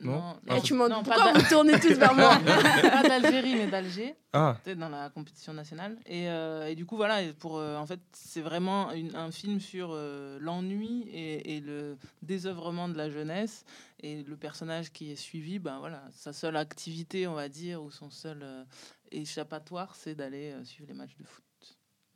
[0.00, 2.38] Non, Non Eh, Ah, tu m'en- non, pas Pourquoi vous tournez tous vers moi
[2.90, 4.14] pas d'Algérie, mais d'Alger.
[4.32, 5.98] Ah, peut-être dans la compétition nationale.
[6.06, 9.60] Et, euh, et du coup, voilà, pour, euh, en fait, c'est vraiment une- un film
[9.60, 13.64] sur euh, l'ennui et, et le désœuvrement de la jeunesse.
[14.02, 17.90] Et le personnage qui est suivi, ben voilà, sa seule activité, on va dire, ou
[17.90, 18.64] son seul euh,
[19.12, 21.44] échappatoire, c'est d'aller euh, suivre les matchs de foot.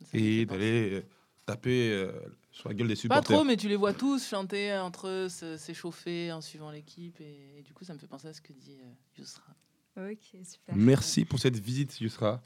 [0.01, 1.01] Ça et d'aller euh,
[1.45, 2.11] taper euh,
[2.51, 3.35] sur la gueule des Pas supporters.
[3.37, 7.19] trop, mais tu les vois tous chanter entre eux, s'échauffer en suivant l'équipe.
[7.21, 9.43] Et, et du coup, ça me fait penser à ce que dit euh, Yousra.
[9.97, 10.75] Ok, super.
[10.75, 12.41] Merci pour cette visite, Yusra.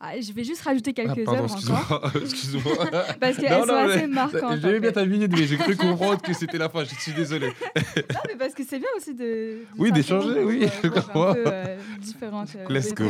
[0.00, 2.12] Ah, je vais juste rajouter Ah, quelques pardon, œuvres encore.
[2.22, 2.76] excuse-moi.
[3.20, 4.60] Parce qu'elles sont non, assez marquantes.
[4.60, 6.84] J'aimais en bien ta visite, mais j'ai cru comprendre que c'était la fin.
[6.84, 7.48] Je suis désolé.
[7.48, 9.24] Non, mais parce que c'est bien aussi de.
[9.24, 11.28] de Oui, d'échanger, oui, euh, comprends.
[11.28, 13.04] Un peu euh, différentes euh, Let's go.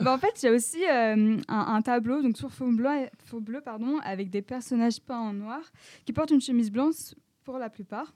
[0.00, 2.88] Bah, en fait, il y a aussi euh, un, un tableau, donc sur fond bleu,
[3.24, 5.60] fond bleu pardon, avec des personnages peints en noir
[6.04, 8.12] qui portent une chemise blanche pour la plupart.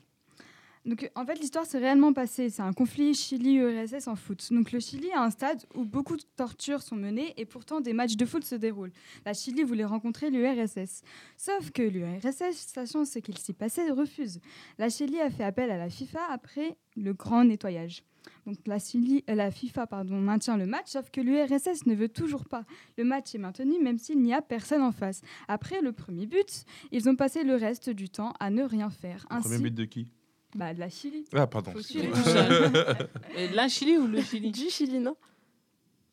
[0.86, 2.48] Donc, en fait, l'histoire s'est réellement passée.
[2.48, 4.48] C'est un conflit Chili-URSS en foot.
[4.50, 7.92] Donc, le Chili a un stade où beaucoup de tortures sont menées et pourtant des
[7.92, 8.92] matchs de foot se déroulent.
[9.26, 11.02] La Chili voulait rencontrer l'URSS.
[11.36, 14.40] Sauf que l'URSS, sachant ce qu'il s'y passait, refuse.
[14.78, 18.02] La Chili a fait appel à la FIFA après le grand nettoyage.
[18.46, 22.08] Donc la, Chili- euh, la FIFA pardon, maintient le match, sauf que l'URSS ne veut
[22.08, 22.64] toujours pas.
[22.98, 25.22] Le match est maintenu même s'il n'y a personne en face.
[25.48, 29.26] Après le premier but, ils ont passé le reste du temps à ne rien faire.
[29.30, 30.12] Ainsi, Premier but de qui?
[30.54, 31.24] Bah, de la Chili.
[31.34, 31.72] Ah, pardon.
[31.80, 32.08] Seul.
[33.36, 35.16] Et la Chili ou le Chili Du Chili, non?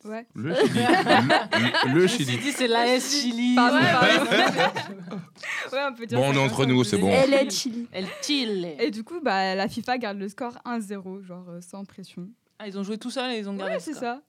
[0.04, 0.26] Ouais.
[0.34, 0.68] Le Chili.
[0.78, 2.38] Le, le Je me suis Chili.
[2.38, 3.54] dit, c'est l'AS Chili.
[3.56, 3.92] Pardon, Ouais.
[3.92, 5.16] pardon.
[5.72, 7.10] ouais, on peut dire Bon, on est entre nous, c'est bon.
[7.10, 7.88] Elle est Chili.
[7.92, 8.74] El Chile.
[8.78, 12.28] Et du coup, bah, la FIFA garde le score 1-0, genre euh, sans pression.
[12.60, 14.22] Ah, ils ont joué tout seuls et ils ont gardé Ouais, c'est ça.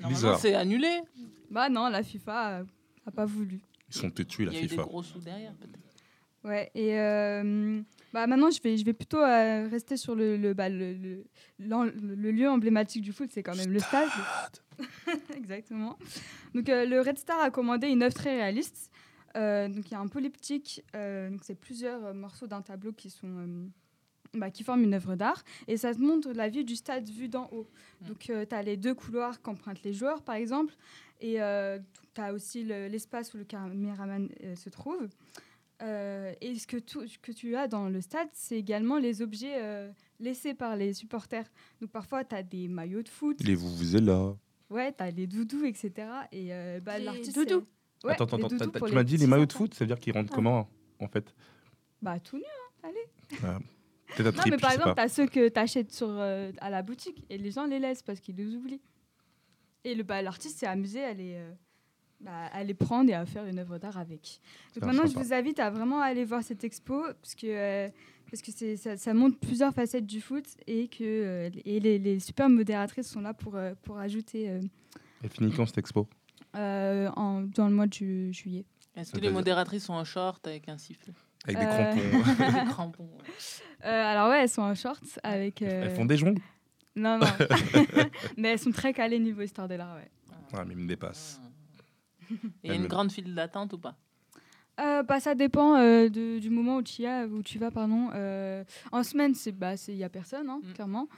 [0.00, 0.38] Normalement, Bizarre.
[0.38, 0.88] c'est annulé.
[1.50, 2.64] Bah non, la FIFA euh,
[3.06, 3.60] a pas voulu.
[3.90, 4.82] Ils sont tués, la Il y a eu des FIFA.
[4.84, 5.78] gros sous derrière, peut-être.
[6.44, 7.80] Ouais, et euh,
[8.12, 11.24] bah maintenant je vais, je vais plutôt euh, rester sur le, le, bah, le, le,
[11.58, 14.08] le lieu emblématique du foot, c'est quand même le stade.
[15.36, 15.98] Exactement.
[16.54, 18.90] Donc euh, le Red Star a commandé une œuvre très réaliste.
[19.36, 22.92] Euh, donc il y a un polyptyque, euh, donc c'est plusieurs euh, morceaux d'un tableau
[22.92, 23.66] qui sont euh,
[24.34, 27.28] bah, qui forment une œuvre d'art et ça te montre la vue du stade vue
[27.28, 27.66] d'en haut.
[28.02, 28.06] Mm.
[28.08, 30.74] Donc tu as les deux couloirs qu'empruntent les joueurs par exemple
[31.22, 31.36] et
[32.14, 35.08] tu as aussi le- l'espace où le caméraman euh, se trouve.
[35.82, 39.20] Euh, et ce que, tout- ce que tu as dans le stade, c'est également les
[39.20, 39.90] objets euh,
[40.20, 41.46] laissés par les supporters.
[41.80, 44.34] Donc parfois, tu as des maillots de foot, Les vous vous êtes là.
[44.70, 45.90] ouais, tu as les doudous, etc.
[46.30, 47.34] Et euh, bah, Les l'artiste.
[47.34, 47.66] doudous
[48.00, 49.98] c'est- Ouais, attends, attends, doudous tu m'as dit les maillots de foot, ça veut dire
[49.98, 50.36] qu'ils rentrent Ah.
[50.36, 50.68] comment
[51.00, 51.34] en fait?
[52.00, 52.42] Bah, tout nu.
[54.14, 56.52] Peut-être un Non, trip, mais par exemple, tu as ceux que tu achètes sur, euh,
[56.60, 58.80] à la boutique et les gens les laissent parce qu'ils les oublient.
[59.84, 61.50] Et le, bah, l'artiste s'est amusé à les, euh,
[62.22, 64.40] bah, à les prendre et à faire une œuvre d'art avec.
[64.74, 65.20] Donc maintenant, sympa.
[65.20, 67.88] je vous invite à vraiment aller voir cette expo parce que, euh,
[68.30, 71.98] parce que c'est, ça, ça montre plusieurs facettes du foot et que euh, et les,
[71.98, 74.60] les super modératrices sont là pour, euh, pour ajouter euh,
[75.22, 76.08] Elle finit quand cette expo?
[76.56, 78.64] euh, en, dans le mois de ju- juillet.
[78.94, 81.14] Est-ce que les modératrices sont en short avec un sifflet?
[81.48, 82.52] Avec des Euh, crampons.
[82.64, 83.04] Des crampons.
[83.04, 83.24] ouais.
[83.84, 85.60] Euh, alors ouais, elles sont en shorts avec...
[85.60, 86.40] euh, Elles font des jongles
[86.94, 87.26] Non, non.
[88.36, 90.08] mais elles sont très calées niveau histoire de l'art, ouais.
[90.52, 91.40] Ah, mais ils me dépassent.
[91.42, 91.48] Ah.
[92.64, 93.96] Il y a une me- grande file d'attente ou pas?
[94.80, 97.70] Euh, bah, ça dépend euh, de- du moment où tu y as, où tu vas,
[97.70, 98.08] pardon.
[98.14, 100.72] Euh, en semaine, c'est bah, il n'y a personne, hein, Mm.
[100.72, 101.08] clairement.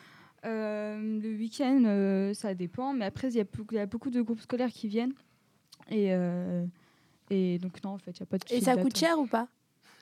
[0.45, 3.87] Euh, le week-end, euh, ça dépend, mais après, il y, a beaucoup- il y a
[3.87, 5.15] beaucoup de groupes scolaires qui viennent.
[5.89, 6.65] Et, euh,
[7.31, 9.27] et donc, non, en fait, il n'y a pas de Et ça coûte cher ou
[9.27, 9.49] pas?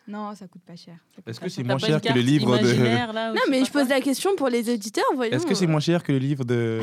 [0.08, 0.96] Non, ça coûte pas cher.
[1.26, 3.12] Est-ce que c'est moins cher que le livre de.
[3.12, 5.32] là, Non, mais je pose la question pour les auditeurs, voyons.
[5.36, 6.80] Est-ce que c'est moins cher que le livre de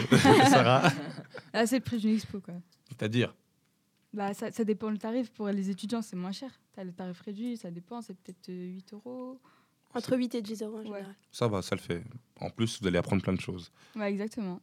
[0.50, 0.84] Sarah?
[1.52, 2.54] Ah, c'est le prix d'une expo, quoi.
[2.88, 3.34] C'est-à-dire?
[4.14, 5.30] Bah, ça, ça dépend le tarif.
[5.32, 6.50] Pour les étudiants, c'est moins cher.
[6.74, 9.40] T'as le tarif réduit, ça dépend, c'est peut-être euh, 8 euros.
[9.94, 10.86] Entre 8 et 10 euros en Ouais.
[10.86, 11.16] général.
[11.32, 12.04] Ça va, ça le fait.
[12.40, 13.72] En plus, vous allez apprendre plein de choses.
[13.96, 14.60] Ouais, exactement.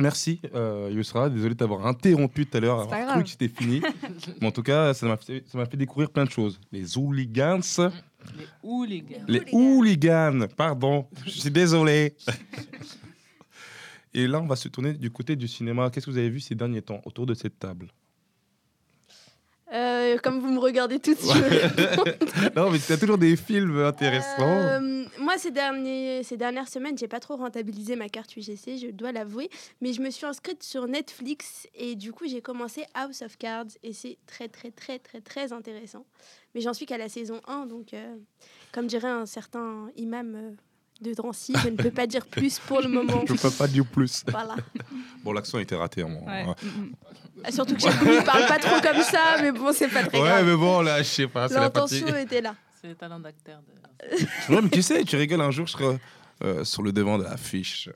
[0.00, 1.28] Merci, euh, Yousra.
[1.28, 2.84] Désolé de t'avoir interrompu tout à l'heure.
[2.84, 3.26] C'est pas grave.
[3.26, 3.82] c'était fini.
[4.40, 6.58] Mais en tout cas, ça m'a fait, ça m'a fait découvrir plein de choses.
[6.72, 7.60] Les hooligans.
[8.38, 9.24] Les hooligans.
[9.28, 11.06] Les hooligans, pardon.
[11.26, 12.16] Je suis désolé.
[14.14, 15.90] Et là, on va se tourner du côté du cinéma.
[15.90, 17.88] Qu'est-ce que vous avez vu ces derniers temps autour de cette table?
[19.72, 21.32] Euh, comme vous me regardez tout de suite.
[22.56, 24.40] Non, mais tu as toujours des films intéressants.
[24.40, 28.90] Euh, moi, ces, derniers, ces dernières semaines, j'ai pas trop rentabilisé ma carte UGC, je
[28.90, 29.48] dois l'avouer.
[29.80, 33.66] Mais je me suis inscrite sur Netflix et du coup, j'ai commencé House of Cards
[33.82, 36.04] et c'est très, très, très, très, très intéressant.
[36.54, 38.16] Mais j'en suis qu'à la saison 1, donc euh,
[38.72, 40.54] comme dirait un certain imam
[41.02, 43.22] de Drancy, je ne peux pas dire plus pour le moment.
[43.28, 44.24] Je peux pas dire plus.
[44.28, 44.56] Voilà.
[45.24, 46.02] Bon, l'accent était raté.
[46.02, 46.16] hein.
[46.26, 46.44] Ouais.
[46.46, 46.92] Ouais, Mm, mm.
[47.44, 50.18] Ah, Surtout que Chakou, il parle pas trop comme ça, mais bon, c'est pas très
[50.18, 50.46] grave.
[50.46, 51.48] mais bon, là, je sais pas.
[51.48, 52.00] Partie.
[52.00, 52.54] L'intention était là.
[52.80, 53.60] C'est le talent d'acteur.
[53.60, 54.16] De...
[54.54, 55.98] Ouais, mais tu sais, tu rigoles un jour, je serai
[56.44, 57.88] euh, sur le devant de l'affiche.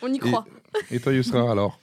[0.00, 0.46] On y croit.
[0.90, 1.78] Et toi, Yousra, alors?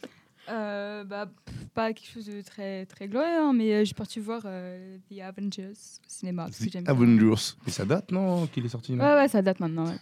[0.49, 4.19] Euh, bah, pff, pas quelque chose de très, très glorieux, hein, mais euh, j'ai parti
[4.19, 6.45] voir euh, The Avengers au cinéma.
[6.45, 6.93] Parce que j'aime bien.
[6.93, 7.53] Avengers.
[7.67, 9.85] Et ça date, non Qu'il est sorti non Ouais, ouais, ça date maintenant.
[9.85, 9.97] Ouais,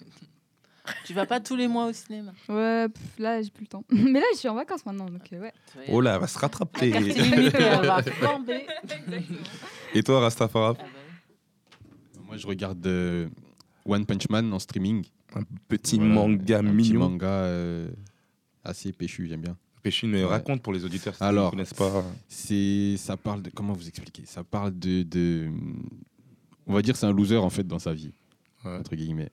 [1.06, 2.32] Tu vas pas tous les mois au cinéma?
[2.48, 3.84] ouais pff, là, j'ai plus le temps.
[3.90, 5.54] mais là, je suis en vacances maintenant, donc euh, ouais.
[5.90, 6.92] Oh là, elle va se rattraper.
[6.92, 8.66] elle va flamber.
[9.94, 12.22] Et toi, Rastafara Ah bah oui.
[12.26, 13.28] Moi, je regarde euh,
[13.86, 15.06] One Punch Man en streaming.
[15.36, 17.00] Un petit Voilà, manga un petit mignon.
[17.10, 17.90] manga euh,
[18.64, 19.58] assez péchu, j'aime bien.
[19.84, 20.30] Péchine, mais Ouais.
[20.30, 22.04] raconte pour les auditeurs ils ne connaissent pas.
[22.28, 24.24] C'est, ça parle de, comment vous expliquer?
[24.26, 25.50] Ça parle de, de,
[26.66, 28.12] on va dire, c'est un loser en fait dans sa vie,
[28.66, 28.76] Ouais.
[28.78, 29.30] entre guillemets.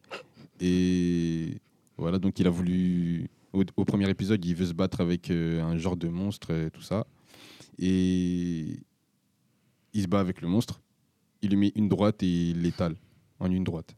[0.60, 1.58] Et
[1.96, 5.62] voilà, donc il a voulu, au, au premier épisode, il veut se battre avec euh,
[5.62, 7.06] un genre de monstre, et tout ça,
[7.78, 8.78] et
[9.92, 10.80] il se bat avec le monstre.
[11.42, 12.94] Il lui met une droite et il l'étale
[13.40, 13.94] en une droite.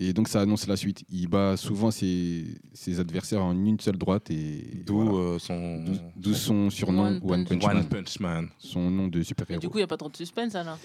[0.00, 1.04] Et donc ça annonce la suite.
[1.10, 5.18] Il bat souvent ses, ses adversaires en une seule droite et D'où voilà.
[5.34, 5.82] euh, son.
[5.84, 8.48] D'où- d'où son surnom One One Punch One Man, Punch Man.
[8.58, 9.60] son nom de Et super-héros.
[9.60, 10.78] du coup, il n'y a pas trop de suspense alors.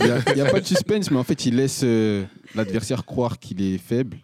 [0.00, 3.62] Il n'y a, pas de suspense, mais en fait, il laisse euh, l'adversaire croire qu'il
[3.62, 4.18] est faible.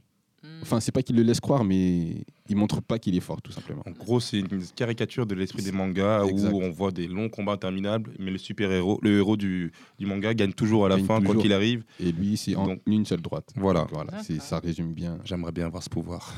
[0.63, 3.51] Enfin, c'est pas qu'il le laisse croire, mais il montre pas qu'il est fort, tout
[3.53, 3.83] simplement.
[3.87, 6.53] En gros, c'est une caricature de l'esprit des mangas Exact.
[6.53, 10.33] où on voit des longs combats interminables, mais le super-héros, le héros du, du manga
[10.35, 11.83] gagne toujours à la Gagne fin, quoi qu'il arrive.
[11.99, 13.51] Et lui, c'est en Donc- une seule droite.
[13.57, 13.81] Voilà.
[13.81, 15.19] Donc voilà, c'est- ça résume bien.
[15.25, 16.33] J'aimerais bien avoir ce pouvoir.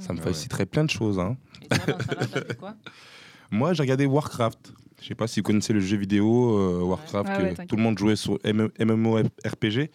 [0.00, 0.28] Ça me Ah ouais.
[0.32, 1.18] faciliterait plein de choses.
[1.18, 1.36] hein.
[1.70, 2.74] Et ça, quoi?
[3.50, 4.72] Moi, j'ai regardé Warcraft.
[5.00, 7.68] Je sais pas si vous connaissez le jeu vidéo euh, Warcraft, Ouais, que ouais, t'inquiète.
[7.68, 9.90] tout le monde jouait sur MMORPG.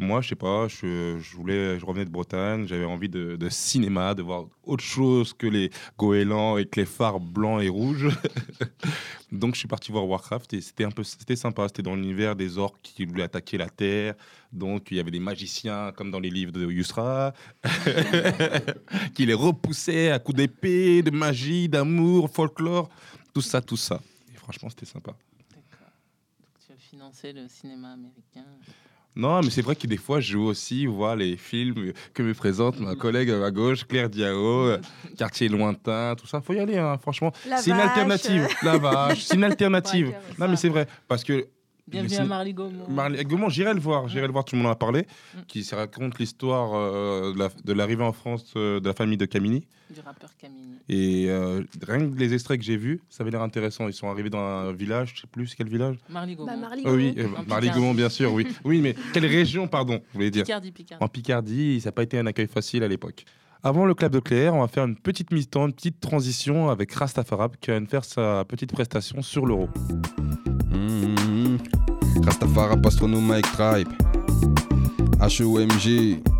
[0.00, 4.14] Moi, je sais pas, je, voulais, je revenais de Bretagne, j'avais envie de, de cinéma,
[4.14, 8.08] de voir autre chose que les goélands et que les phares blancs et rouges.
[9.32, 11.66] Donc, je suis parti voir Warcraft et c'était un peu, c'était sympa.
[11.66, 14.14] C'était dans l'univers des orques qui voulaient attaquer la Terre.
[14.52, 17.34] Donc, il y avait des magiciens comme dans les livres de Yusra
[19.14, 22.88] qui les repoussaient à coups d'épée, de magie, d'amour, folklore,
[23.34, 24.00] tout ça, tout ça.
[24.32, 25.16] Et franchement, c'était sympa.
[25.50, 25.92] D'accord.
[26.38, 28.46] Donc, tu as financé le cinéma américain.
[29.16, 32.34] Non, mais c'est vrai que des fois, je joue aussi voir les films que me
[32.34, 34.78] présente ma collègue à ma gauche, Claire Diao, euh,
[35.16, 36.40] Quartier lointain, tout ça.
[36.40, 37.32] Faut y aller, hein, franchement.
[37.56, 38.46] C'est une alternative.
[38.62, 40.08] La vache, c'est une alternative.
[40.08, 40.86] Ouais, non, mais c'est vrai.
[41.08, 41.48] Parce que
[41.90, 42.88] Bienvenue à Marley Gaumont.
[42.88, 45.00] Marley Gaumont, j'irai le voir, j'irai le voir, tout le monde en a parlé,
[45.34, 45.38] Mm.
[45.48, 49.16] qui se raconte l'histoire euh, de la- de l'arrivée en France euh, de la famille
[49.16, 49.66] de Camini.
[49.94, 50.76] Du rappeur Camini.
[50.90, 53.88] Et euh, rien que les extraits que j'ai vus, ça avait l'air intéressant.
[53.88, 55.96] Ils sont arrivés dans un village, je sais plus quel village.
[56.10, 56.46] Marley Gaumont.
[56.52, 57.28] Bah, Marley Ah oui, Gaumont.
[57.36, 57.70] euh, En Marley.
[57.70, 58.46] Gaumont, bien sûr, oui.
[58.64, 61.02] Oui, mais quelle région, pardon, vous voulez dire Picardie, Picardie.
[61.04, 63.24] En Picardie, ça n'a pas été un accueil facile à l'époque.
[63.62, 66.92] Avant le club de Claire, on va faire une petite mi-temps, une petite transition avec
[66.92, 69.68] Rastafarab qui va nous faire sa petite prestation sur l'euro.
[72.22, 73.88] Rastafara, Pastronome, Mike Tribe.
[75.18, 76.37] HOMG.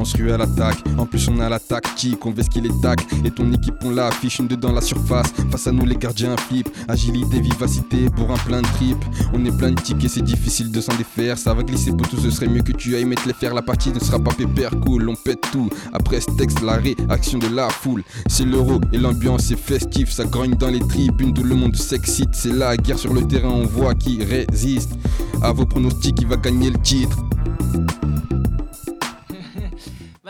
[0.00, 2.64] On se rue à l'attaque, en plus on a la tactique, on veut ce qu'il
[2.64, 5.84] est tac, et ton équipe on l'affiche, une deux dans la surface, face à nous
[5.84, 8.96] les gardiens flip, agilité, vivacité, pour un plein de trip,
[9.34, 12.16] on est plein de tickets, c'est difficile de s'en défaire, ça va glisser pour tout,
[12.16, 14.70] ce serait mieux que tu ailles mettre les faire, la partie ne sera pas pépère,
[14.80, 18.96] cool, on pète tout, après ce texte, la réaction de la foule, c'est l'euro et
[18.96, 22.98] l'ambiance est festive, ça grogne dans les tribunes, tout le monde s'excite, c'est la guerre
[22.98, 24.92] sur le terrain, on voit qui résiste,
[25.42, 27.18] à vos pronostics, qui va gagner le titre.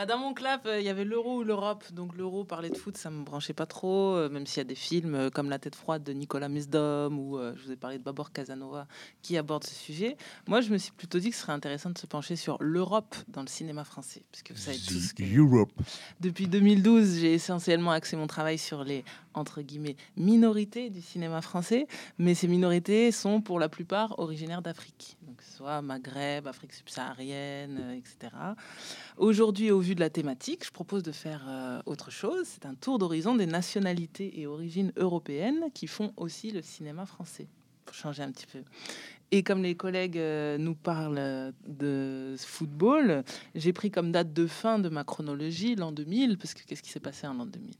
[0.01, 1.85] Bah, dans mon clap, euh, il y avait l'euro ou l'Europe.
[1.93, 4.65] Donc l'euro, parler de foot, ça me branchait pas trop, euh, même s'il y a
[4.65, 7.77] des films euh, comme La tête froide de Nicolas Mesdom ou euh, je vous ai
[7.77, 8.87] parlé de Babor Casanova
[9.21, 10.17] qui abordent ce sujet.
[10.49, 13.15] Moi, je me suis plutôt dit que ce serait intéressant de se pencher sur l'Europe
[13.29, 14.23] dans le cinéma français.
[14.33, 15.71] Parce que vous savez tous que Europe.
[16.19, 21.87] depuis 2012, j'ai essentiellement axé mon travail sur les entre guillemets minorités du cinéma français,
[22.19, 26.73] mais ces minorités sont pour la plupart originaires d'Afrique, donc que ce soit Maghreb, Afrique
[26.73, 28.35] subsaharienne, etc.
[29.19, 32.47] Aujourd'hui, au vu de la thématique, je propose de faire euh, autre chose.
[32.47, 37.47] C'est un tour d'horizon des nationalités et origines européennes qui font aussi le cinéma français,
[37.85, 38.61] pour changer un petit peu.
[39.33, 43.23] Et comme les collègues euh, nous parlent de football,
[43.55, 46.91] j'ai pris comme date de fin de ma chronologie l'an 2000, parce que qu'est-ce qui
[46.91, 47.75] s'est passé en l'an 2000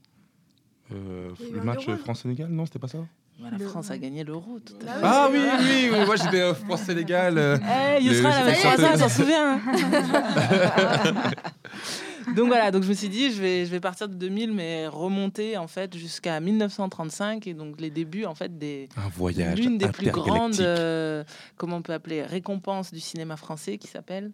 [0.93, 1.89] Euh, le match.
[1.89, 3.05] France-Sénégal, non, c'était pas ça?
[3.49, 4.99] La Le- France a gagné l'euro, tout à Bah fait.
[5.03, 7.37] Ah oui, oui, oui, moi j'étais euh, France-Sénégal.
[7.37, 7.57] euh.
[7.97, 11.13] Eh, Le- elle avait le- trois ans, le- t'en souviens hein
[12.35, 14.87] Donc voilà, donc je me suis dit, je vais, je vais partir de 2000, mais
[14.87, 19.77] remonter en fait jusqu'à 1935 et donc les débuts en fait des Un voyage l'une
[19.77, 21.23] des plus grandes, euh,
[21.57, 24.31] comment on peut appeler, récompenses du cinéma français qui s'appelle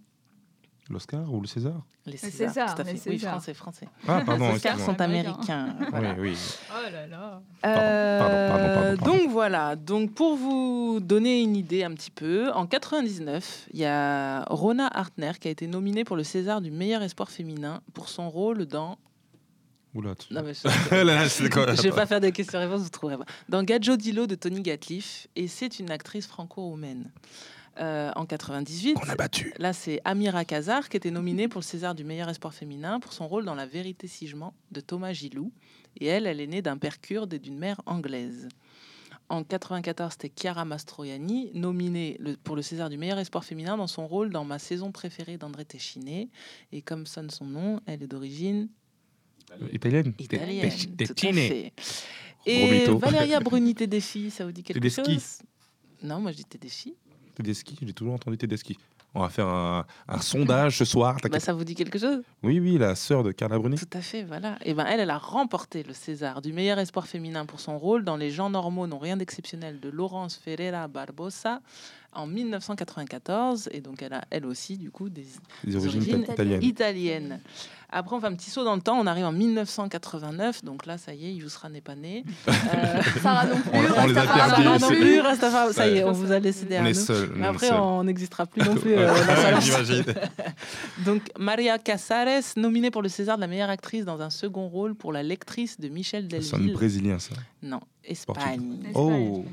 [0.90, 2.48] L'Oscar ou le César les Césars.
[2.54, 2.94] Césars, tout à fait.
[2.94, 3.88] les Oui, français, français.
[4.08, 5.76] Ah, pardon, les Oscars sont américains.
[5.90, 6.16] voilà.
[6.18, 6.38] Oui, oui.
[6.72, 7.42] Oh là là.
[7.62, 9.18] pardon, pardon, pardon, pardon.
[9.20, 13.86] Donc voilà, donc pour vous donner une idée un petit peu, en 99, il y
[13.86, 18.08] a Rona Hartner qui a été nominée pour le César du meilleur espoir féminin pour
[18.08, 18.98] son rôle dans.
[19.94, 20.64] Oula, tu- Non, mais je
[21.84, 23.26] vais pas faire des questions-réponses, vous trouverez pas.
[23.50, 27.10] Dans Gadjo Dilo de Tony Gatliff, et c'est une actrice franco-roumaine.
[27.80, 29.54] Euh, en 98, On a battu.
[29.60, 33.14] Là, c'est Amira Kazar qui était nominée pour le César du meilleur espoir féminin pour
[33.14, 35.52] son rôle dans La vérité si je mens de Thomas Gilou.
[36.00, 38.48] Et elle, elle est née d'un père kurde et d'une mère anglaise.
[39.30, 43.88] En 94, c'était Chiara Mastroianni, nominée le- pour le César du meilleur espoir féminin dans
[43.88, 46.30] son rôle dans Ma saison préférée d'André Téchiné.
[46.72, 48.70] Et comme sonne son nom, elle est d'origine
[49.72, 50.72] Italienne italienne.
[50.72, 51.74] Fait.
[51.74, 51.74] Gros
[52.46, 52.98] Et mytho.
[52.98, 55.04] Valeria Bruni Tedeschi, ça vous dit quelque Tedeschi.
[55.14, 55.40] chose?
[56.04, 56.96] Non, moi je dis Tedeschi.
[57.38, 58.78] Tedeschi, j'ai toujours entendu Tedeschi.
[59.16, 61.18] On va faire un, un sondage ce soir.
[61.32, 62.22] Bah, ça vous dit quelque chose?
[62.44, 63.78] Oui, oui, la sœur de Carla Bruni.
[63.78, 64.58] Tout à fait, voilà.
[64.64, 68.04] Et ben elle, elle a remporté le César du meilleur espoir féminin pour son rôle
[68.04, 71.62] dans Les gens normaux n'ont rien d'exceptionnel de Laurence Ferreira Barbosa
[72.12, 73.70] en 1994.
[73.72, 75.26] Et donc elle a elle aussi du coup des
[75.64, 76.64] Des origines origines italiennes.
[76.64, 77.40] italiennes.
[77.90, 80.64] Après on fait un petit saut dans le temps, on arrive en 1989.
[80.64, 82.24] Donc là ça y est, Yousra n'est pas né.
[82.48, 83.70] Euh, Sarah non plus.
[83.74, 86.32] On- on les a perdus, Sarah non c'est- plus, Rastafari, ça y est, on vous
[86.32, 87.06] a laissé On derrière est nous.
[87.06, 87.32] seuls.
[87.36, 88.94] Mais après, on n'existera plus non plus.
[88.98, 89.14] euh,
[89.62, 90.04] J'imagine.
[91.06, 94.96] Donc, Maria Casares, nominée pour le César de la meilleure actrice dans un second rôle
[94.96, 96.74] pour la lectrice de Michel Ça sonne Delville.
[96.76, 97.36] brésilien, ça.
[97.64, 98.80] Non, Espagne.
[98.94, 99.46] Oh,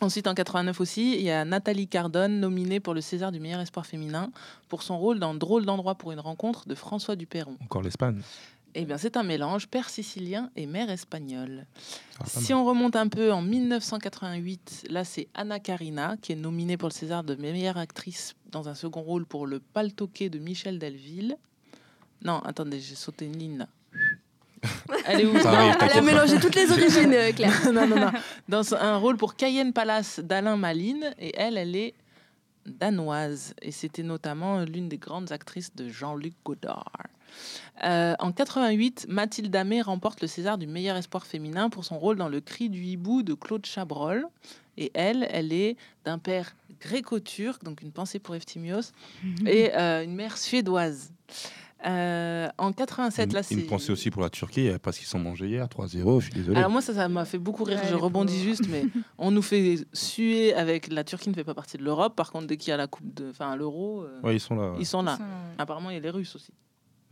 [0.00, 3.60] Ensuite, en 89 aussi, il y a Nathalie Cardone, nominée pour le César du meilleur
[3.60, 4.30] espoir féminin
[4.68, 7.56] pour son rôle dans Drôle d'endroit pour une rencontre de François Duperron.
[7.62, 8.20] encore l'Espagne.
[8.74, 11.66] Eh bien, c'est un mélange père sicilien et mère espagnole.
[12.20, 16.76] Ah, Si on remonte un peu en 1988, là c'est Anna Karina qui est nominée
[16.76, 20.78] pour le César de meilleure actrice dans un second rôle pour le paltoquet de Michel
[20.78, 21.36] Delville.
[22.22, 23.66] Non, attendez, j'ai sauté une ligne là.
[25.06, 26.04] Elle est où Ça Non, arrive, Elle a t'inquiète.
[26.04, 27.52] mélangé toutes les origines, euh, Claire.
[27.72, 28.10] non, non, non.
[28.48, 31.94] Dans un rôle pour Cayenne Palace d'Alain Maline et elle, elle est
[32.66, 36.92] danoise et c'était notamment l'une des grandes actrices de Jean-Luc Godard.
[37.84, 42.16] Euh, en 88, Mathilde Amé remporte le César du meilleur espoir féminin pour son rôle
[42.16, 44.26] dans Le Cri du hibou de Claude Chabrol.
[44.76, 48.92] Et elle, elle est d'un père gréco-turc, donc une pensée pour Eftimios,
[49.46, 51.12] et euh, une mère suédoise.
[51.86, 53.54] Euh, en 87, là, c'est.
[53.54, 56.34] Une pensée aussi pour la Turquie, euh, parce qu'ils sont mangés hier, 3-0, je suis
[56.34, 56.58] désolé.
[56.58, 58.84] Alors moi ça ça m'a fait beaucoup rire, Ouais, je rebondis juste mais
[59.18, 62.46] on nous fait suer avec la Turquie ne fait pas partie de l'Europe par contre
[62.46, 64.74] dès qu'il y a la coupe de enfin l'euro euh, Ouais, ils sont là.
[64.78, 65.16] ils sont là.
[65.16, 65.24] Ça,
[65.58, 66.52] Apparemment il y a les Russes aussi.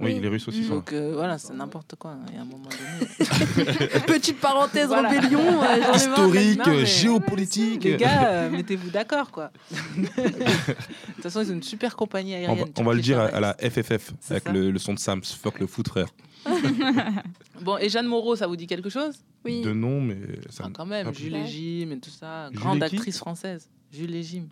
[0.01, 0.21] Oui, Oui.
[0.21, 0.77] les Russes aussi sont.
[0.77, 3.89] Donc euh, voilà, c'est n'importe quoi, il y a un moment donné.
[4.07, 5.09] Petite parenthèse Voilà.
[5.09, 5.41] rébellion.
[5.63, 5.95] euh.
[5.97, 7.83] Historique, Non, mais- géopolitique.
[7.83, 9.51] les gars, euh, mettez-vous d'accord quoi.
[9.97, 12.59] de toute façon, ils ont une super compagnie On aérienne.
[12.59, 15.59] va, on va le dire à, la FFF, avec le, le son de Sams, fuck
[15.59, 16.07] le foot, frère.
[17.61, 19.17] Bon, et Jeanne Moreau, ça vous dit quelque chose?
[19.45, 19.63] Oui.
[19.63, 20.17] De nom, mais
[20.49, 23.69] ça Ah, Quand même, Jules et Jim et tout ça, Jules grande actrice française.
[23.93, 24.45] Jules et Jim.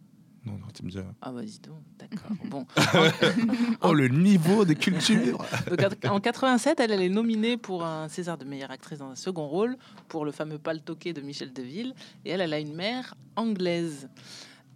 [0.46, 0.98] Non, non, tu me dis.
[1.20, 2.30] Ah bah dis donc, d'accord.
[2.48, 2.66] Bon.
[3.82, 5.44] Oh, le niveau de culture
[5.78, 9.16] Donc, en 87, elle, elle est nominée pour un César de meilleure actrice dans un
[9.16, 9.76] second rôle
[10.08, 11.94] pour le fameux Paltoquet de Michel Deville.
[12.24, 14.08] Et elle, elle a une mère anglaise.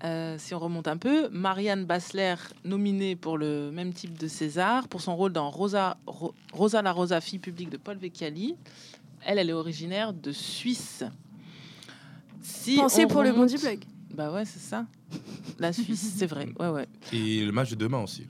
[0.02, 4.88] Euh, si on remonte un peu, Marianne Bassler, nominée pour le même type de César,
[4.88, 8.56] pour son rôle dans Rosa, Ro- Rosa la Rosa, fille publique de Paul Vecchiali.
[9.26, 11.04] Elle, elle est originaire de Suisse.
[12.42, 13.80] Si Pensez pour le bon du blog.
[14.14, 14.86] Bah ouais, c'est ça.
[15.58, 16.48] La Suisse, c'est vrai.
[16.58, 16.86] Ouais, ouais.
[17.12, 18.26] Et le match de demain aussi.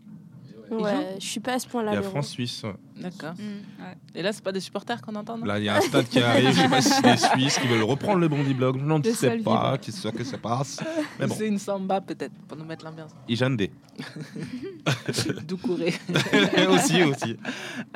[0.70, 1.90] Ouais, je suis pas à ce point-là.
[1.92, 2.10] Il y a Léon.
[2.10, 2.62] France-Suisse.
[2.62, 2.74] ouais.
[2.96, 3.32] D'accord.
[3.34, 3.96] Mm, ouais.
[4.14, 6.06] Et là, c'est pas des supporters qu'on entend, non Là, il y a un stade
[6.08, 6.50] qui arrive.
[6.50, 8.78] Je sais pas si c'est les Suisses qui veulent reprendre le Bondi Blog.
[8.78, 9.78] Je n'en Le sais seul pas.
[9.78, 10.78] Qui sûr que ça passe.
[11.18, 13.10] Mais bon, C'est une samba, peut-être, pour nous mettre l'ambiance.
[13.28, 13.66] Ijande.
[15.48, 15.94] Doucouré.
[16.68, 17.36] aussi, aussi.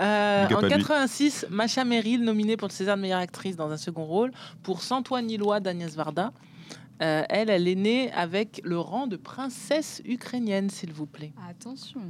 [0.01, 0.83] Euh, Big up en à lui.
[0.83, 4.33] 86, Macha Merrill, nominée pour le César de meilleure actrice dans un second rôle,
[4.65, 6.33] pour Sans toi ni loi d'Agnès Varda.
[7.03, 11.33] Euh, elle, elle est née avec le rang de princesse ukrainienne, s'il vous plaît.
[11.49, 12.01] Attention.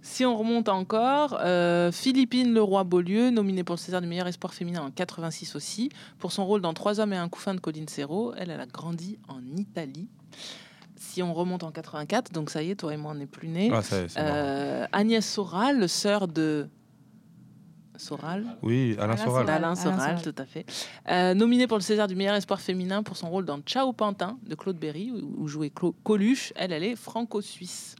[0.00, 4.82] Si on remonte encore, euh, Philippine Leroy-Beaulieu, nominée pour le César du meilleur espoir féminin
[4.82, 8.32] en 86 aussi, pour son rôle dans Trois hommes et un couffin de Colline Serrault.
[8.36, 10.08] Elle, elle a grandi en Italie.
[10.96, 13.48] Si on remonte en 84, donc ça y est, toi et moi, on n'est plus
[13.48, 13.70] nés.
[13.72, 13.82] Ah.
[14.18, 16.68] Euh, Agnès Soral, sœur de
[17.98, 19.46] Soral, Oui, Alain Alain Soral.
[19.46, 19.50] Soral.
[19.50, 20.22] Alain Soral, Soral.
[20.22, 20.64] tout à fait.
[21.08, 24.38] Euh, nominée pour le César du meilleur espoir féminin pour son rôle dans Ciao Pantin
[24.46, 26.52] de Claude Berry, où, où jouait Clo- Coluche.
[26.56, 27.96] Elle, elle est franco-suisse.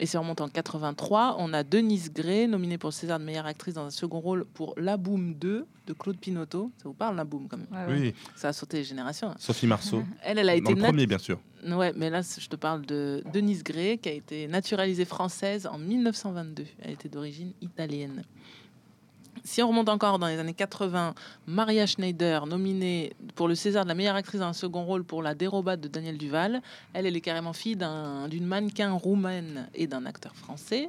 [0.00, 3.46] Et on remonte en 83, on a Denise Gray, nominée pour le César de meilleure
[3.46, 6.72] actrice dans un second rôle pour La Boum 2 de Claude Pinotto.
[6.78, 8.00] Ça vous parle, La Boum, quand même Ouais, ouais.
[8.00, 9.28] Oui, Ça a sauté les générations.
[9.28, 9.36] hein.
[9.38, 10.02] Sophie Marceau.
[10.24, 11.38] Elle, elle a Dans été le nat- premier, bien sûr.
[11.64, 15.78] Ouais, mais là, je te parle de Denise Gray, qui a été naturalisée française en
[15.78, 16.64] 1922.
[16.82, 18.24] Elle était d'origine italienne.
[19.46, 21.14] Si on remonte encore dans les années 80,
[21.46, 25.22] Maria Schneider, nominée pour le César de la meilleure actrice dans un second rôle pour
[25.22, 26.62] La dérobade de Daniel Duval.
[26.94, 30.88] Elle, est carrément fille d'un- d'une mannequin roumaine et d'un acteur français.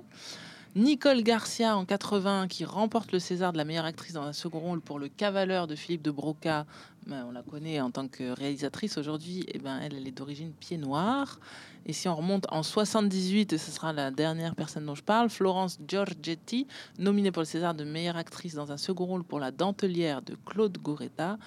[0.73, 4.59] Nicole Garcia en 80 qui remporte le César de la meilleure actrice dans un second
[4.59, 6.65] rôle pour Le Cavaleur de Philippe de Broca.
[7.07, 9.45] Ben, on la connaît en tant que réalisatrice aujourd'hui.
[9.53, 11.39] Et ben, elle, elle est d'origine pied noir.
[11.85, 15.29] Et si on remonte en 78, et ce sera la dernière personne dont je parle,
[15.29, 16.65] Florence Giorgetti,
[16.97, 20.35] nominée pour le César de meilleure actrice dans un second rôle pour La Dentelière de
[20.45, 21.37] Claude Goretta,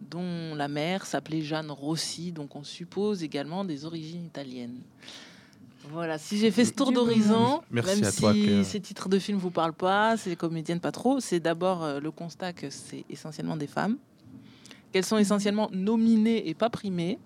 [0.00, 4.80] dont la mère s'appelait Jeanne Rossi, donc on suppose également des origines italiennes.
[5.90, 8.64] Voilà, si j'ai fait ce tour d'horizon, même à toi, si Claire.
[8.64, 12.10] ces titres de films vous parlent pas, ces comédiennes pas trop, c'est d'abord euh, le
[12.10, 13.96] constat que c'est essentiellement des femmes,
[14.92, 17.18] qu'elles sont essentiellement nominées et pas primées.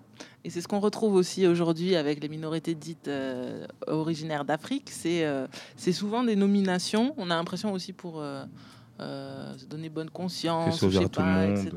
[0.45, 4.89] Et c'est ce qu'on retrouve aussi aujourd'hui avec les minorités dites euh, originaires d'Afrique.
[4.91, 5.47] C'est euh,
[5.77, 7.15] c'est souvent des nominations.
[7.17, 8.45] On a l'impression aussi pour euh,
[9.01, 11.73] euh, se donner bonne conscience, je sais pas, etc.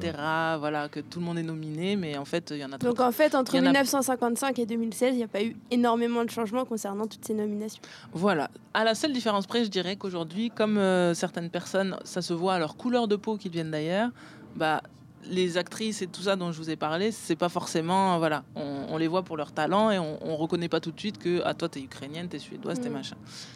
[0.59, 2.89] Voilà, que tout le monde est nominé, mais en fait, il y en a trop.
[2.89, 5.41] Donc en fait, entre Il y en a- 1955 et 2016, il n'y a pas
[5.43, 7.81] eu énormément de changements concernant toutes ces nominations.
[8.13, 8.51] Voilà.
[8.73, 12.55] À la seule différence près, je dirais qu'aujourd'hui, comme euh, certaines personnes, ça se voit
[12.55, 14.09] à leur couleur de peau qu'ils viennent d'ailleurs,
[14.55, 14.83] bah,
[15.29, 18.17] les actrices et tout ça dont je vous ai parlé, c'est pas forcément.
[18.19, 18.43] Voilà.
[18.55, 21.17] On, on les voit pour leur talent et on, on reconnaît pas tout de suite
[21.17, 22.93] que ah, toi, t'es ukrainienne, t'es suédoise, t'es Mm.
[22.93, 23.15] machin.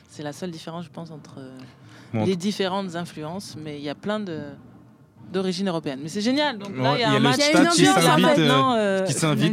[0.09, 1.57] C'est la seule différence, je pense, entre euh,
[2.13, 4.39] Bon, les différentes influences, mais il y a plein de
[5.31, 5.99] d'origine européenne.
[6.01, 6.57] Mais c'est génial.
[6.57, 7.37] Donc là, il y a un le match.
[7.37, 9.05] Y a qui ambiance, en s'invite, euh, Maintenant, euh,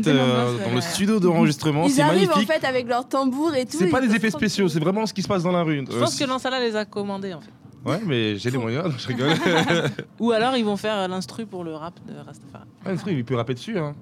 [0.08, 1.84] euh, dans le studio d'enregistrement.
[1.84, 2.50] Ils C'est arrivent en magnifique.
[2.50, 3.76] fait avec leur tambour et tout.
[3.78, 5.84] C'est pas des effets spéciaux, c'est vraiment ce qui se passe dans la rue.
[5.90, 7.50] je pense que Lansala les a commandés en fait.
[7.84, 9.34] Ouais, mais j'ai les moyens, je rigole.
[10.18, 12.64] Ou alors ils vont faire l'instru pour le rap de Rastafari.
[12.84, 13.78] Ah, truc, il peut rapper dessus.
[13.78, 13.94] Hein.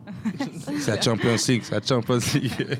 [0.79, 2.79] c'est la Champions League, c'est la Champions League.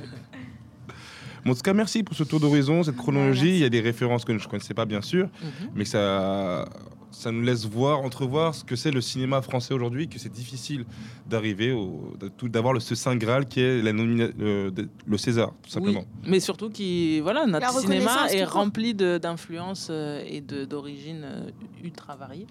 [1.45, 3.51] Bon, en tout cas, merci pour ce tour d'horizon, cette chronologie.
[3.51, 5.29] Il y a des références que je ne connaissais pas, bien sûr,
[5.75, 6.67] mais ça,
[7.15, 10.85] ça nous laisse voir, entrevoir ce que c'est le cinéma français aujourd'hui, que c'est difficile
[11.29, 16.05] d'arriver, au- d'avoir le ce saint graal qui est la nomina- le, César, tout simplement.
[16.23, 21.23] Oui, mais surtout qui voilà notre cinéma est rempli de- d'influences euh, et de- d'origines
[21.25, 21.51] euh,
[21.83, 22.47] ultra variées.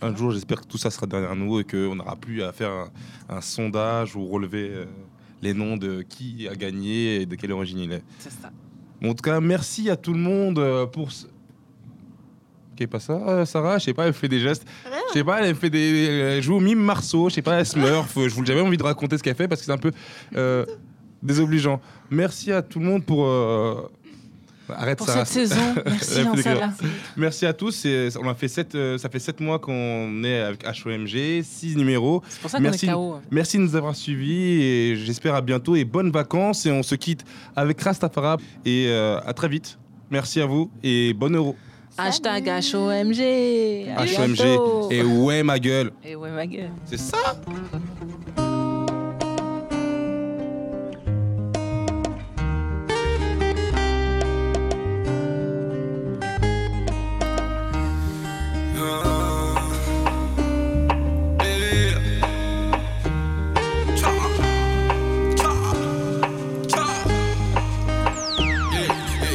[0.00, 2.70] Un, jour, j'espère que tout ça sera derrière nous et qu'on n'aura plus à faire
[2.70, 2.88] un,
[3.28, 4.84] un sondage ou relever euh,
[5.42, 8.02] les noms de qui a gagné et de quelle origine il est.
[8.18, 8.50] C'est ça.
[9.02, 11.08] Bon, en tout cas, merci à tout le monde pour.
[12.86, 14.64] Pas ça, euh, Sarah Je sais pas, elle fait des gestes.
[15.08, 16.04] Je sais pas, elle fait des.
[16.36, 18.12] Elle joue au mime Marceau, je sais pas, elle smurf.
[18.16, 19.90] Je vous jamais envie de raconter ce qu'elle fait parce que c'est un peu
[20.36, 20.64] euh,
[21.22, 21.80] désobligeant.
[22.10, 23.26] Merci à tout le monde pour.
[23.26, 23.74] euh,
[24.70, 25.24] Arrête Pour Sarah.
[25.24, 25.74] cette saison,
[27.16, 27.86] merci à tous.
[28.22, 32.22] On a fait sept, euh, ça fait 7 mois qu'on est avec HOMG, 6 numéros.
[32.28, 32.84] C'est pour ça qu'on Merci.
[32.86, 33.16] est KO.
[33.30, 36.66] Merci de nous avoir suivis et j'espère à bientôt et bonnes vacances.
[36.66, 37.24] Et on se quitte
[37.56, 39.78] avec Rastafara et euh, à très vite.
[40.10, 41.56] Merci à vous et bon euro.
[41.98, 43.88] Hashtag HOMG.
[43.98, 44.92] HOMG.
[44.92, 45.90] Et ouais, ma gueule.
[46.04, 46.70] Et ouais, ma gueule.
[46.84, 47.34] C'est ça.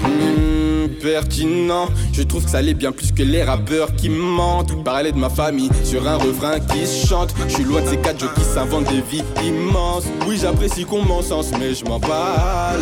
[0.01, 4.83] Mmh, pertinent je trouve que ça l'est bien plus que les rappeurs qui mentent.
[4.83, 7.33] Parler de ma famille sur un refrain qui chante.
[7.47, 10.05] Je suis loin de ces quatre jeux qui s'inventent des vies immenses.
[10.27, 12.73] Oui, j'apprécie qu'on m'encense, mais je bats.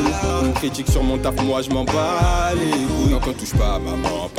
[0.44, 3.12] On critique sur mon taf, moi je m'en bats les couilles.
[3.12, 4.30] Donc on touche pas à maman.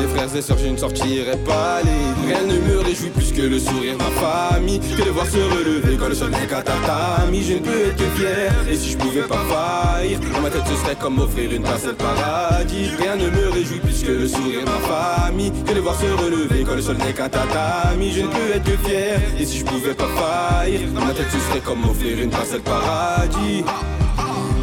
[0.00, 3.42] Les frères et sœurs, je ne sortirai pas les Rien ne me réjouit plus que
[3.42, 4.80] le sourire ma famille.
[4.80, 7.42] Que de voir se relever quand le sol n'est qu'à tatami.
[7.42, 8.52] Je ne peux être que fier.
[8.70, 11.96] Et si je pouvais pas faillir, dans ma tête ce serait comme offrir une parcelle
[11.96, 12.90] paradis.
[12.98, 15.52] Rien ne me réjouit plus que le sourire ma famille.
[15.66, 18.12] Que de voir se relever quand le sol n'est qu'un tatami.
[18.12, 19.20] Je ne peux être que fier.
[19.38, 22.62] Et si je pouvais pas faillir, dans ma tête ce serait comme offrir une parcelle
[22.62, 23.64] paradis.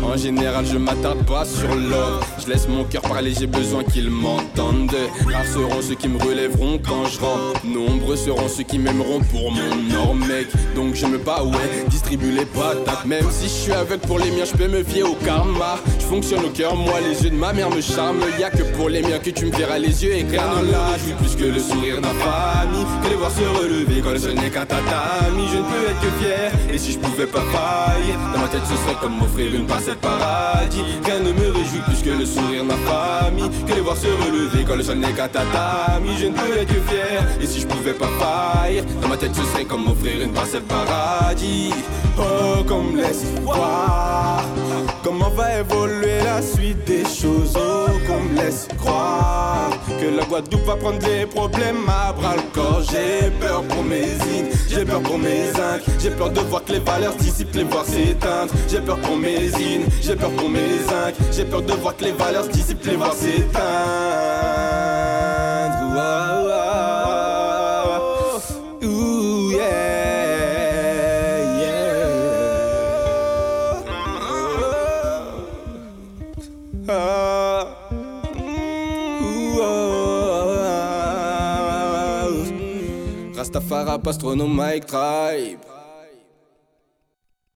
[0.08, 2.22] En général, je m'attarde pas sur l'or.
[2.40, 4.96] Je laisse mon cœur parler, j'ai besoin qu'ils m'entendent.
[5.32, 7.66] Rares seront ceux qui me relèveront quand je rentre.
[7.66, 10.48] Nombreux seront ceux qui m'aimeront pour mon or, mec.
[10.76, 13.06] Donc je me bats, ouais, distribue les patates.
[13.06, 15.78] Même si je suis avec pour les miens, je peux me fier au karma.
[16.00, 18.24] Je fonctionne au cœur, moi, les yeux de ma mère me charment.
[18.40, 21.36] Y'a que pour les miens que tu me verras les yeux éclairs la Je plus
[21.36, 22.86] que le sourire d'un famille.
[23.04, 25.44] Que les voir se relever quand sol n'est qu'un tatami.
[25.52, 26.52] Je ne peux être que fier.
[26.74, 29.97] Et si je pouvais pas faillir, dans ma tête ce serait comme m'offrir une parcelle
[29.98, 30.84] paradis.
[31.06, 33.50] Rien ne me réjouit plus que le sourire de ma famille.
[33.66, 36.10] Que les voir se relever quand le sol n'est qu'un tatami.
[36.20, 37.24] Je ne peux être que fier.
[37.42, 40.64] Et si je pouvais pas faillir, dans ma tête ce serait comme m'offrir une parcelle
[40.64, 41.74] paradis.
[42.20, 44.44] Oh, qu'on me laisse voir
[45.04, 47.54] comment va évoluer la suite des choses?
[47.56, 52.42] Oh, qu'on me laisse croire que la Guadeloupe va prendre les problèmes à bras le
[52.54, 52.82] corps.
[52.90, 54.04] J'ai peur pour mes
[54.38, 57.64] îles, j'ai peur pour mes zincs, j'ai peur de voir que les valeurs dissipent, les
[57.64, 58.52] voir s'éteindre.
[58.68, 62.04] J'ai peur pour mes îles, j'ai peur pour mes zincs, j'ai peur de voir que
[62.06, 64.87] les valeurs dissipent, les voir s'éteindre.
[83.86, 85.67] Rastafari, Pastronome, Mike Tribe.